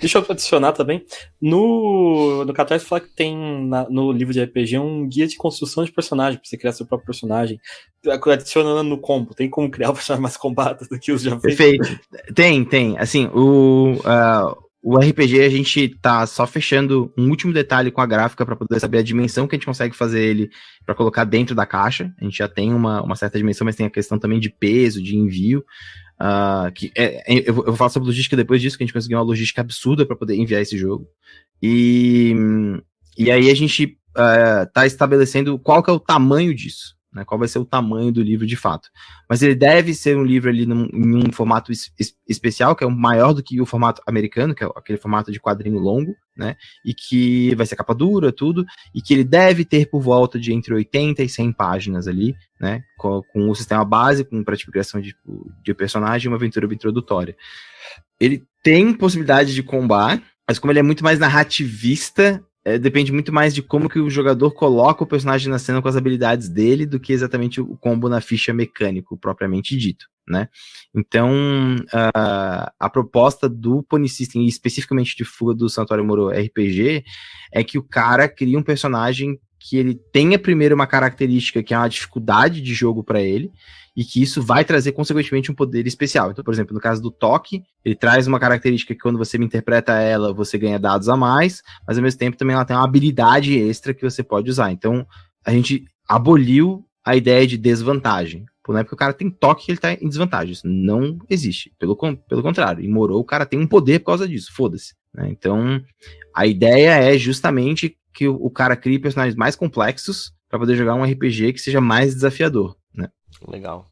[0.00, 1.04] Deixa eu adicionar também.
[1.40, 3.36] No, no Catarse fala que tem
[3.66, 6.86] na, no livro de RPG um guia de construção de personagem, pra você criar seu
[6.86, 7.58] próprio personagem.
[8.30, 9.34] Adicionando no combo.
[9.34, 11.56] Tem como criar um personagem mais combate do que os já feitos?
[11.56, 12.00] Perfeito.
[12.34, 12.98] Tem, tem.
[12.98, 18.06] Assim, o, uh, o RPG a gente tá só fechando um último detalhe com a
[18.06, 20.50] gráfica para poder saber a dimensão que a gente consegue fazer ele
[20.84, 22.12] para colocar dentro da caixa.
[22.20, 25.02] A gente já tem uma, uma certa dimensão, mas tem a questão também de peso,
[25.02, 25.64] de envio.
[26.20, 29.18] Uh, que é, é, eu, vou falar sobre logística depois disso, que a gente conseguiu
[29.18, 31.08] uma logística absurda para poder enviar esse jogo.
[31.62, 32.34] E,
[33.18, 37.38] e aí a gente uh, tá estabelecendo qual que é o tamanho disso né, qual
[37.38, 38.90] vai ser o tamanho do livro de fato.
[39.28, 41.92] Mas ele deve ser um livro ali num, em um formato es,
[42.28, 45.78] especial, que é maior do que o formato americano, que é aquele formato de quadrinho
[45.78, 50.00] longo, né, e que vai ser capa dura, tudo, e que ele deve ter por
[50.00, 54.44] volta de entre 80 e 100 páginas ali, né, com, com o sistema base, com
[54.44, 55.14] criação de,
[55.62, 57.36] de personagem e uma aventura introdutória.
[58.18, 63.32] Ele tem possibilidade de combar, mas como ele é muito mais narrativista, é, depende muito
[63.32, 66.86] mais de como que o jogador coloca o personagem na cena com as habilidades dele
[66.86, 70.48] do que exatamente o combo na ficha mecânico propriamente dito, né?
[70.94, 77.04] Então, uh, a proposta do Pony System, e especificamente de Fuga do Santuário Moro RPG,
[77.52, 81.78] é que o cara cria um personagem que ele tenha primeiro uma característica que é
[81.78, 83.50] uma dificuldade de jogo para ele,
[83.96, 86.30] e que isso vai trazer, consequentemente, um poder especial.
[86.30, 89.92] Então, por exemplo, no caso do toque, ele traz uma característica que quando você interpreta
[89.94, 93.56] ela, você ganha dados a mais, mas ao mesmo tempo também ela tem uma habilidade
[93.56, 94.70] extra que você pode usar.
[94.70, 95.06] Então,
[95.46, 98.44] a gente aboliu a ideia de desvantagem.
[98.68, 100.52] Não é porque o cara tem toque que ele tá em desvantagem.
[100.52, 101.72] Isso não existe.
[101.78, 104.52] Pelo, pelo contrário, em Morou, o cara tem um poder por causa disso.
[104.52, 104.94] Foda-se.
[105.14, 105.28] Né?
[105.30, 105.80] Então,
[106.34, 110.94] a ideia é justamente que o, o cara crie personagens mais complexos para poder jogar
[110.94, 112.76] um RPG que seja mais desafiador.
[112.94, 113.08] Né?
[113.48, 113.86] Legal.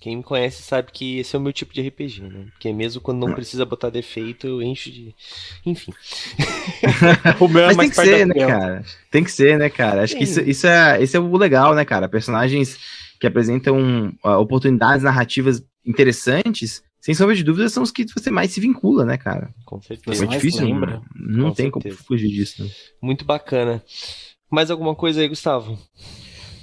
[0.00, 2.46] Quem me conhece sabe que esse é o meu tipo de RPG, né?
[2.52, 5.14] Porque mesmo quando não precisa botar defeito, eu encho de.
[5.64, 5.92] Enfim.
[7.38, 8.84] o meu é Mas tem que ser, né, cara?
[9.10, 10.02] Tem que ser, né, cara?
[10.02, 10.18] Acho Sim.
[10.18, 12.08] que isso, isso, é, isso é o legal, né, cara?
[12.08, 12.78] Personagens
[13.20, 18.52] que apresentam uh, oportunidades narrativas interessantes, sem sombra de dúvida, são os que você mais
[18.52, 19.54] se vincula, né, cara?
[19.64, 20.24] Com certeza.
[20.24, 21.00] É difícil, lembra.
[21.14, 21.96] Não, não tem certeza.
[21.96, 22.62] como fugir disso.
[22.62, 22.70] Né?
[23.00, 23.82] Muito bacana.
[24.50, 25.78] Mais alguma coisa aí, Gustavo?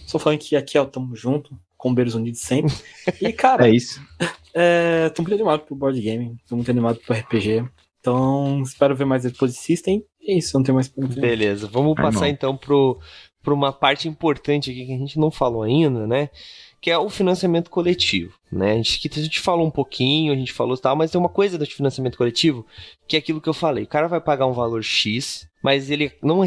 [0.06, 2.74] Só falando que aqui, ó, tamo junto Combeiros Unidos sempre.
[3.22, 4.02] E, cara, é isso.
[4.54, 7.66] É, tô muito animado pro board game, tô muito animado pro RPG.
[8.00, 10.04] Então, espero ver mais depois de System.
[10.22, 11.20] É isso, não tem mais perguntas.
[11.20, 13.00] Beleza, vamos passar então pro,
[13.48, 16.30] pro uma parte importante aqui que a gente não falou ainda, né?
[16.82, 18.74] Que é o financiamento coletivo, né?
[18.74, 21.58] A gente, a gente falou um pouquinho, a gente falou tal, mas tem uma coisa
[21.58, 22.66] do financiamento coletivo
[23.08, 23.86] que é aquilo que eu falei.
[23.86, 26.42] O cara vai pagar um valor X, mas ele não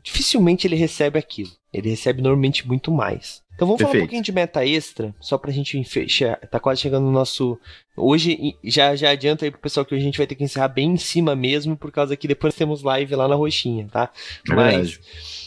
[0.00, 1.50] dificilmente ele recebe aquilo.
[1.72, 3.42] Ele recebe normalmente muito mais.
[3.54, 3.92] Então vamos Perfeito.
[3.92, 6.36] falar um pouquinho de meta extra, só pra gente fechar.
[6.48, 7.58] Tá quase chegando no nosso.
[7.96, 10.90] Hoje, já, já adianta aí pro pessoal que a gente vai ter que encerrar bem
[10.90, 14.10] em cima mesmo, por causa que depois temos live lá na Roxinha, tá?
[14.50, 14.98] É mas.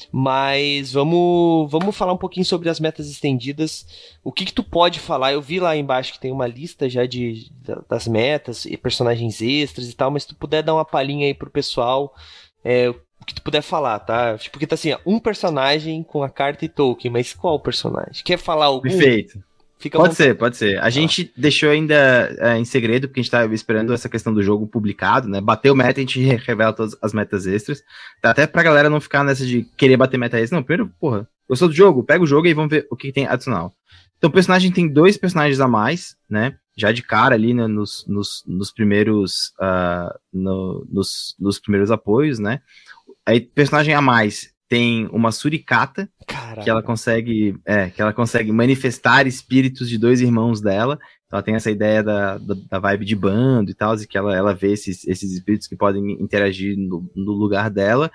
[0.09, 3.85] Mas vamos, vamos falar um pouquinho sobre as metas estendidas.
[4.23, 5.33] O que, que tu pode falar?
[5.33, 7.51] Eu vi lá embaixo que tem uma lista já de,
[7.89, 11.33] das metas e personagens extras e tal, mas se tu puder dar uma palhinha aí
[11.33, 12.15] pro pessoal,
[12.63, 12.93] é,
[13.28, 14.38] que tu puder falar, tá?
[14.51, 18.23] Porque tá assim, ó, um personagem com a carta e token, mas qual personagem?
[18.23, 18.89] Quer falar algum?
[18.89, 19.43] Perfeito.
[19.80, 20.80] Fica pode ser, pode ser.
[20.80, 20.89] A ah.
[20.89, 24.65] gente deixou ainda é, em segredo, porque a gente estava esperando essa questão do jogo
[24.65, 25.39] publicado, né?
[25.39, 27.84] Bateu meta, a gente revela todas as metas extras.
[28.21, 30.57] Tá até pra galera não ficar nessa de querer bater meta extra.
[30.57, 32.03] Não, primeiro, porra, gostou do jogo?
[32.03, 33.75] Pega o jogo e vamos ver o que tem adicional.
[34.17, 36.55] Então, o personagem tem dois personagens a mais, né?
[36.75, 37.67] Já de cara ali, né?
[37.67, 39.53] Nos, nos, nos primeiros.
[39.59, 42.61] Uh, no, nos, nos primeiros apoios, né?
[43.28, 46.61] Aí, personagem a mais tem uma suricata Caramba.
[46.61, 50.97] que ela consegue é, que ela consegue manifestar espíritos de dois irmãos dela.
[51.25, 54.17] Então ela tem essa ideia da, da, da vibe de bando e tal, e que
[54.17, 58.09] ela, ela vê esses, esses espíritos que podem interagir no, no lugar dela.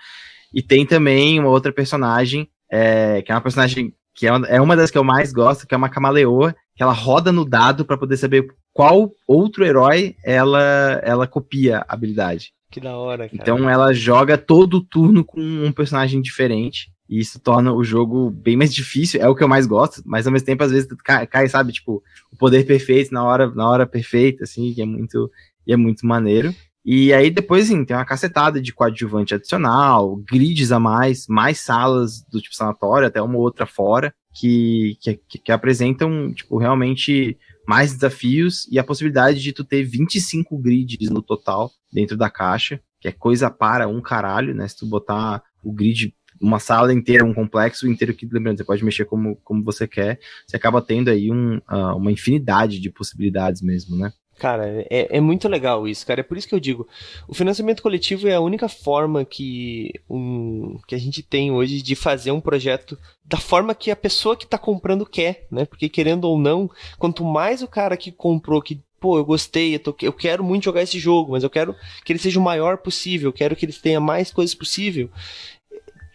[0.53, 4.61] E tem também uma outra personagem, é, que é uma personagem que é uma, é
[4.61, 7.85] uma das que eu mais gosto, que é uma camaleoa, que ela roda no dado
[7.85, 12.53] para poder saber qual outro herói ela, ela copia a habilidade.
[12.73, 13.41] Que da hora, cara.
[13.41, 16.91] Então ela joga todo turno com um personagem diferente.
[17.09, 20.27] E isso torna o jogo bem mais difícil, é o que eu mais gosto, mas
[20.27, 22.03] ao mesmo tempo, às vezes, cai, sabe, tipo,
[22.33, 25.31] o poder perfeito na hora, na hora perfeita, assim, que é muito,
[25.67, 26.55] e é muito maneiro.
[26.83, 32.25] E aí depois, sim, tem uma cacetada de coadjuvante adicional, grids a mais, mais salas
[32.33, 37.37] do tipo sanatório, até uma outra fora, que, que, que apresentam, tipo, realmente
[37.67, 42.81] mais desafios e a possibilidade de tu ter 25 grids no total dentro da caixa,
[43.01, 44.67] que é coisa para um caralho, né?
[44.69, 48.85] Se tu botar o grid, uma sala inteira, um complexo inteiro que, lembrando, você pode
[48.85, 53.63] mexer como, como você quer, você acaba tendo aí um, uh, uma infinidade de possibilidades
[53.63, 54.13] mesmo, né?
[54.43, 56.19] Cara, é, é muito legal isso, cara.
[56.19, 56.89] É por isso que eu digo,
[57.29, 61.95] o financiamento coletivo é a única forma que, um, que a gente tem hoje de
[61.95, 65.65] fazer um projeto da forma que a pessoa que está comprando quer, né?
[65.65, 66.69] Porque querendo ou não,
[66.99, 70.65] quanto mais o cara que comprou, que pô, eu gostei, eu, tô, eu, quero muito
[70.65, 73.65] jogar esse jogo, mas eu quero que ele seja o maior possível, eu quero que
[73.65, 75.09] ele tenha mais coisas possível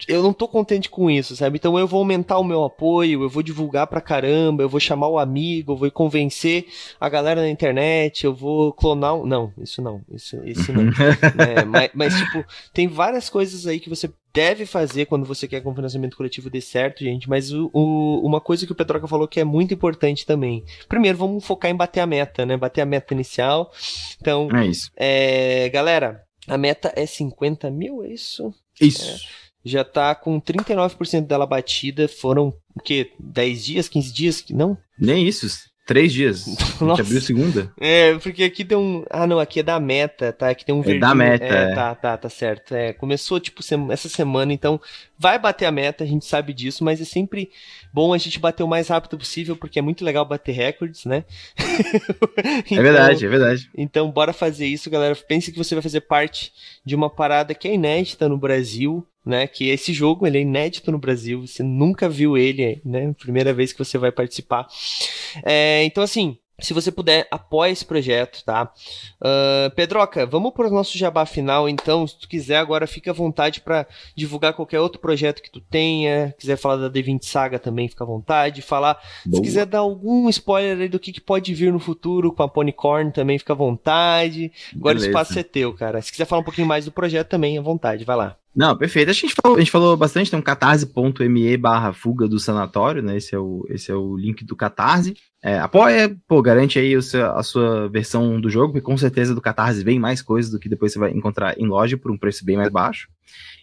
[0.06, 1.56] eu não tô contente com isso, sabe?
[1.56, 5.08] Então eu vou aumentar o meu apoio, eu vou divulgar pra caramba, eu vou chamar
[5.08, 6.66] o amigo, eu vou convencer
[7.00, 9.26] a galera na internet, eu vou clonar um...
[9.26, 10.84] Não, isso não, isso, isso não.
[11.42, 15.60] é, mas, mas, tipo, tem várias coisas aí que você deve fazer quando você quer
[15.60, 19.08] que um financiamento coletivo dê certo, gente, mas o, o, uma coisa que o Petroca
[19.08, 20.64] falou que é muito importante também.
[20.88, 22.56] Primeiro, vamos focar em bater a meta, né?
[22.56, 23.72] Bater a meta inicial.
[24.20, 24.90] Então, é isso.
[24.96, 28.54] É, galera, a meta é 50 mil, é isso?
[28.80, 29.10] Isso.
[29.10, 32.08] É já tá com 39% dela batida.
[32.08, 33.12] Foram o quê?
[33.18, 34.44] 10 dias, 15 dias?
[34.50, 34.76] Não?
[34.98, 35.68] Nem isso.
[35.88, 36.46] Três dias.
[36.46, 37.72] A gente abriu segunda.
[37.80, 39.06] É, porque aqui tem um.
[39.08, 40.50] Ah, não, aqui é da meta, tá?
[40.50, 40.98] Aqui tem um verdinho.
[40.98, 41.44] É da meta.
[41.46, 42.74] É, é, Tá, tá, tá certo.
[42.74, 44.78] É, começou, tipo, essa semana, então
[45.18, 47.50] vai bater a meta, a gente sabe disso, mas é sempre
[47.90, 51.24] bom a gente bater o mais rápido possível, porque é muito legal bater recordes, né?
[52.66, 53.70] então, é verdade, é verdade.
[53.74, 55.16] Então, bora fazer isso, galera.
[55.16, 56.52] Pense que você vai fazer parte
[56.84, 59.46] de uma parada que é inédita no Brasil né?
[59.46, 63.14] Que esse jogo ele é inédito no Brasil, você nunca viu ele, né?
[63.18, 64.66] Primeira vez que você vai participar.
[65.44, 68.72] É, então, assim, se você puder, apoie esse projeto, tá?
[69.20, 72.04] Uh, Pedroca, vamos para o nosso jabá final, então.
[72.04, 76.34] Se tu quiser, agora fica à vontade para divulgar qualquer outro projeto que tu tenha.
[76.36, 78.60] Quiser falar da D20 Saga também, fica à vontade.
[78.60, 79.36] Falar, Boa.
[79.36, 82.48] se quiser dar algum spoiler aí do que, que, pode vir no futuro com a
[82.48, 84.50] Ponycorn, também fica à vontade.
[84.74, 85.06] Agora Beleza.
[85.06, 86.02] o espaço é teu, cara.
[86.02, 88.36] Se quiser falar um pouquinho mais do projeto também, à vontade, vai lá.
[88.54, 89.10] Não, perfeito.
[89.10, 93.16] A gente falou, a gente falou bastante, tem um catarse.me barra fuga do sanatório, né?
[93.16, 95.14] Esse é o, esse é o link do Catarse.
[95.42, 99.40] É, apoia, pô, garante aí seu, a sua versão do jogo, porque com certeza do
[99.40, 102.44] Catarse vem mais coisas do que depois você vai encontrar em loja por um preço
[102.44, 103.08] bem mais baixo.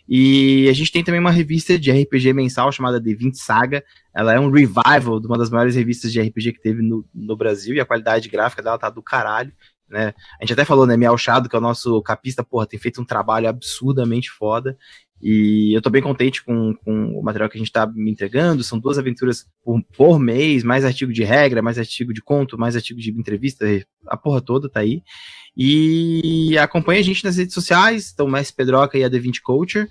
[0.08, 3.84] E a gente tem também uma revista de RPG mensal chamada D20 Saga.
[4.16, 7.36] Ela é um revival de uma das maiores revistas de RPG que teve no, no
[7.36, 9.52] Brasil e a qualidade gráfica dela tá do caralho
[9.90, 10.14] né?
[10.40, 10.98] A gente até falou, né?
[10.98, 14.78] Miau que é o nosso capista, porra, tem feito um trabalho absurdamente foda.
[15.22, 18.64] E eu tô bem contente com, com o material que a gente tá me entregando.
[18.64, 22.76] São duas aventuras por, por mês, mais artigo de regra, mais artigo de conto, mais
[22.76, 23.66] artigo de entrevista,
[24.08, 25.02] a porra toda tá aí.
[25.56, 29.88] E acompanha a gente nas redes sociais, então Mestre Pedroca e a D20 Culture.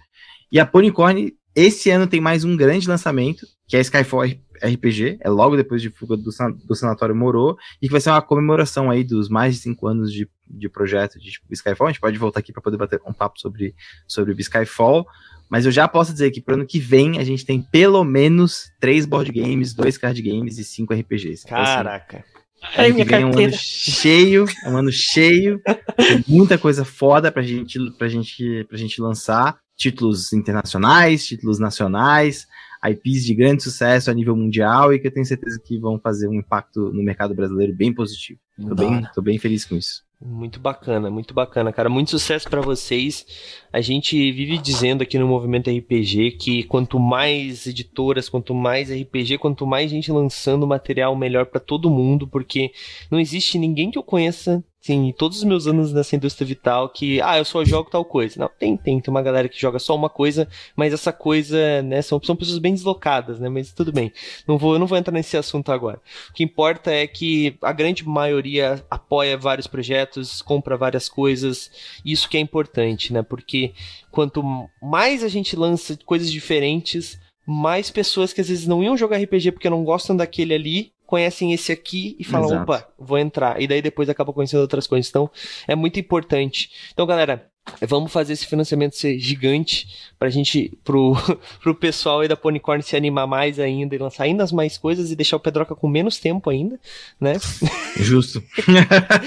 [0.52, 4.26] E a Ponycorn, esse ano tem mais um grande lançamento, que é Skyfall
[4.62, 6.30] RPG, é logo depois de fuga do,
[6.64, 10.12] do Sanatório Morô, e que vai ser uma comemoração aí dos mais de cinco anos
[10.12, 11.88] de, de projeto de tipo, Skyfall.
[11.88, 13.74] A gente pode voltar aqui para poder bater um papo sobre,
[14.06, 15.06] sobre Skyfall,
[15.48, 18.70] mas eu já posso dizer que pro ano que vem a gente tem pelo menos
[18.80, 21.46] três board games, dois card games e cinco RPGs.
[21.46, 22.24] Caraca!
[22.72, 25.60] Então, assim, ano que vem é um ano cheio, é um ano cheio,
[25.96, 32.46] tem muita coisa foda pra gente, pra gente, pra gente lançar, títulos internacionais, títulos nacionais,
[32.90, 36.28] IPs de grande sucesso a nível mundial e que eu tenho certeza que vão fazer
[36.28, 38.38] um impacto no mercado brasileiro bem positivo.
[38.60, 40.04] Tô bem, tô bem feliz com isso.
[40.26, 41.90] Muito bacana, muito bacana, cara.
[41.90, 43.26] Muito sucesso para vocês.
[43.70, 49.36] A gente vive dizendo aqui no Movimento RPG que quanto mais editoras, quanto mais RPG,
[49.38, 52.72] quanto mais gente lançando material, melhor para todo mundo, porque
[53.10, 57.18] não existe ninguém que eu conheça Sim, todos os meus anos nessa indústria vital que,
[57.22, 58.38] ah, eu só jogo tal coisa.
[58.38, 62.02] Não, tem, tem, tem uma galera que joga só uma coisa, mas essa coisa, né,
[62.02, 64.12] são, são pessoas bem deslocadas, né, mas tudo bem.
[64.46, 66.02] Não vou, não vou entrar nesse assunto agora.
[66.28, 71.70] O que importa é que a grande maioria apoia vários projetos, compra várias coisas,
[72.04, 73.72] isso que é importante, né, porque
[74.10, 74.44] quanto
[74.82, 79.52] mais a gente lança coisas diferentes, mais pessoas que às vezes não iam jogar RPG
[79.52, 82.62] porque não gostam daquele ali, conhecem esse aqui e falam, Exato.
[82.64, 83.62] opa, vou entrar.
[83.62, 85.08] E daí depois acaba conhecendo outras coisas.
[85.08, 85.30] Então,
[85.68, 86.72] é muito importante.
[86.92, 87.48] Então, galera,
[87.88, 89.88] Vamos fazer esse financiamento ser gigante
[90.18, 91.14] pra gente, pro,
[91.62, 95.16] pro pessoal aí da Ponycorn se animar mais ainda e lançar ainda mais coisas e
[95.16, 96.78] deixar o Pedroca com menos tempo ainda,
[97.18, 97.32] né?
[97.96, 98.42] Justo.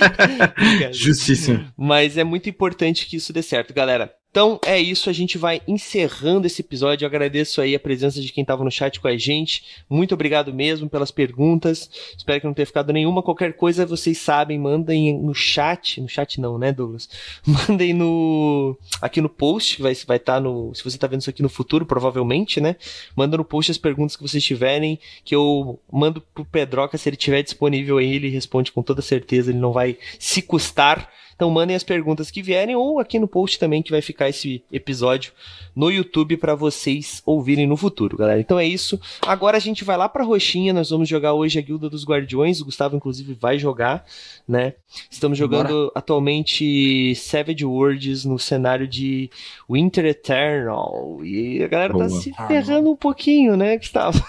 [0.93, 1.65] Justíssimo.
[1.75, 4.13] Mas é muito importante que isso dê certo, galera.
[4.37, 7.03] Então é isso, a gente vai encerrando esse episódio.
[7.03, 9.63] Eu agradeço aí a presença de quem estava no chat com a gente.
[9.89, 11.89] Muito obrigado mesmo pelas perguntas.
[12.15, 13.23] Espero que não tenha ficado nenhuma.
[13.23, 15.99] Qualquer coisa vocês sabem, mandem no chat.
[15.99, 17.09] No chat não, né, Douglas?
[17.43, 21.31] Mandem no aqui no post, vai vai estar tá no, se você está vendo isso
[21.31, 22.75] aqui no futuro, provavelmente, né?
[23.15, 27.15] Manda no post as perguntas que vocês tiverem, que eu mando pro Pedroca se ele
[27.15, 31.75] tiver disponível aí, ele responde com toda certeza, ele não vai se custar então mandem
[31.75, 35.31] as perguntas que vierem ou aqui no post também que vai ficar esse episódio
[35.75, 38.39] no YouTube para vocês ouvirem no futuro, galera.
[38.39, 38.99] Então é isso.
[39.21, 42.59] Agora a gente vai lá para Roxinha, nós vamos jogar hoje a Guilda dos Guardiões.
[42.59, 44.03] O Gustavo inclusive vai jogar,
[44.47, 44.73] né?
[45.11, 45.91] Estamos jogando Bora.
[45.93, 49.29] atualmente Savage Worlds no cenário de
[49.69, 51.19] Winter Eternal.
[51.23, 52.09] E a galera tá Boa.
[52.09, 54.19] tá se ferrando um pouquinho, né, Gustavo?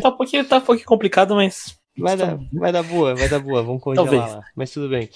[0.00, 3.38] Tá um pouquinho, tá um pouquinho complicado, mas Vai dar, vai dar boa, vai dar
[3.38, 3.62] boa.
[3.62, 4.34] Vamos congelar Talvez.
[4.34, 4.44] lá.
[4.56, 5.08] Mas tudo bem.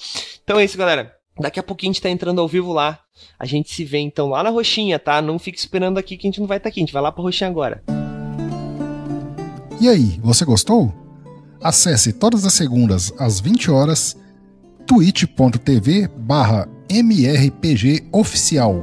[0.44, 1.18] Então é isso, galera.
[1.39, 2.99] Daqui a pouquinho a gente tá entrando ao vivo lá.
[3.39, 5.22] A gente se vê então lá na Roxinha, tá?
[5.22, 6.80] Não fique esperando aqui que a gente não vai estar tá aqui.
[6.80, 7.82] A gente vai lá pra Roxinha agora.
[9.80, 10.93] E aí, você gostou?
[11.62, 14.16] Acesse todas as segundas às 20 horas
[14.86, 18.82] twitch.tv barra mrpgoficial.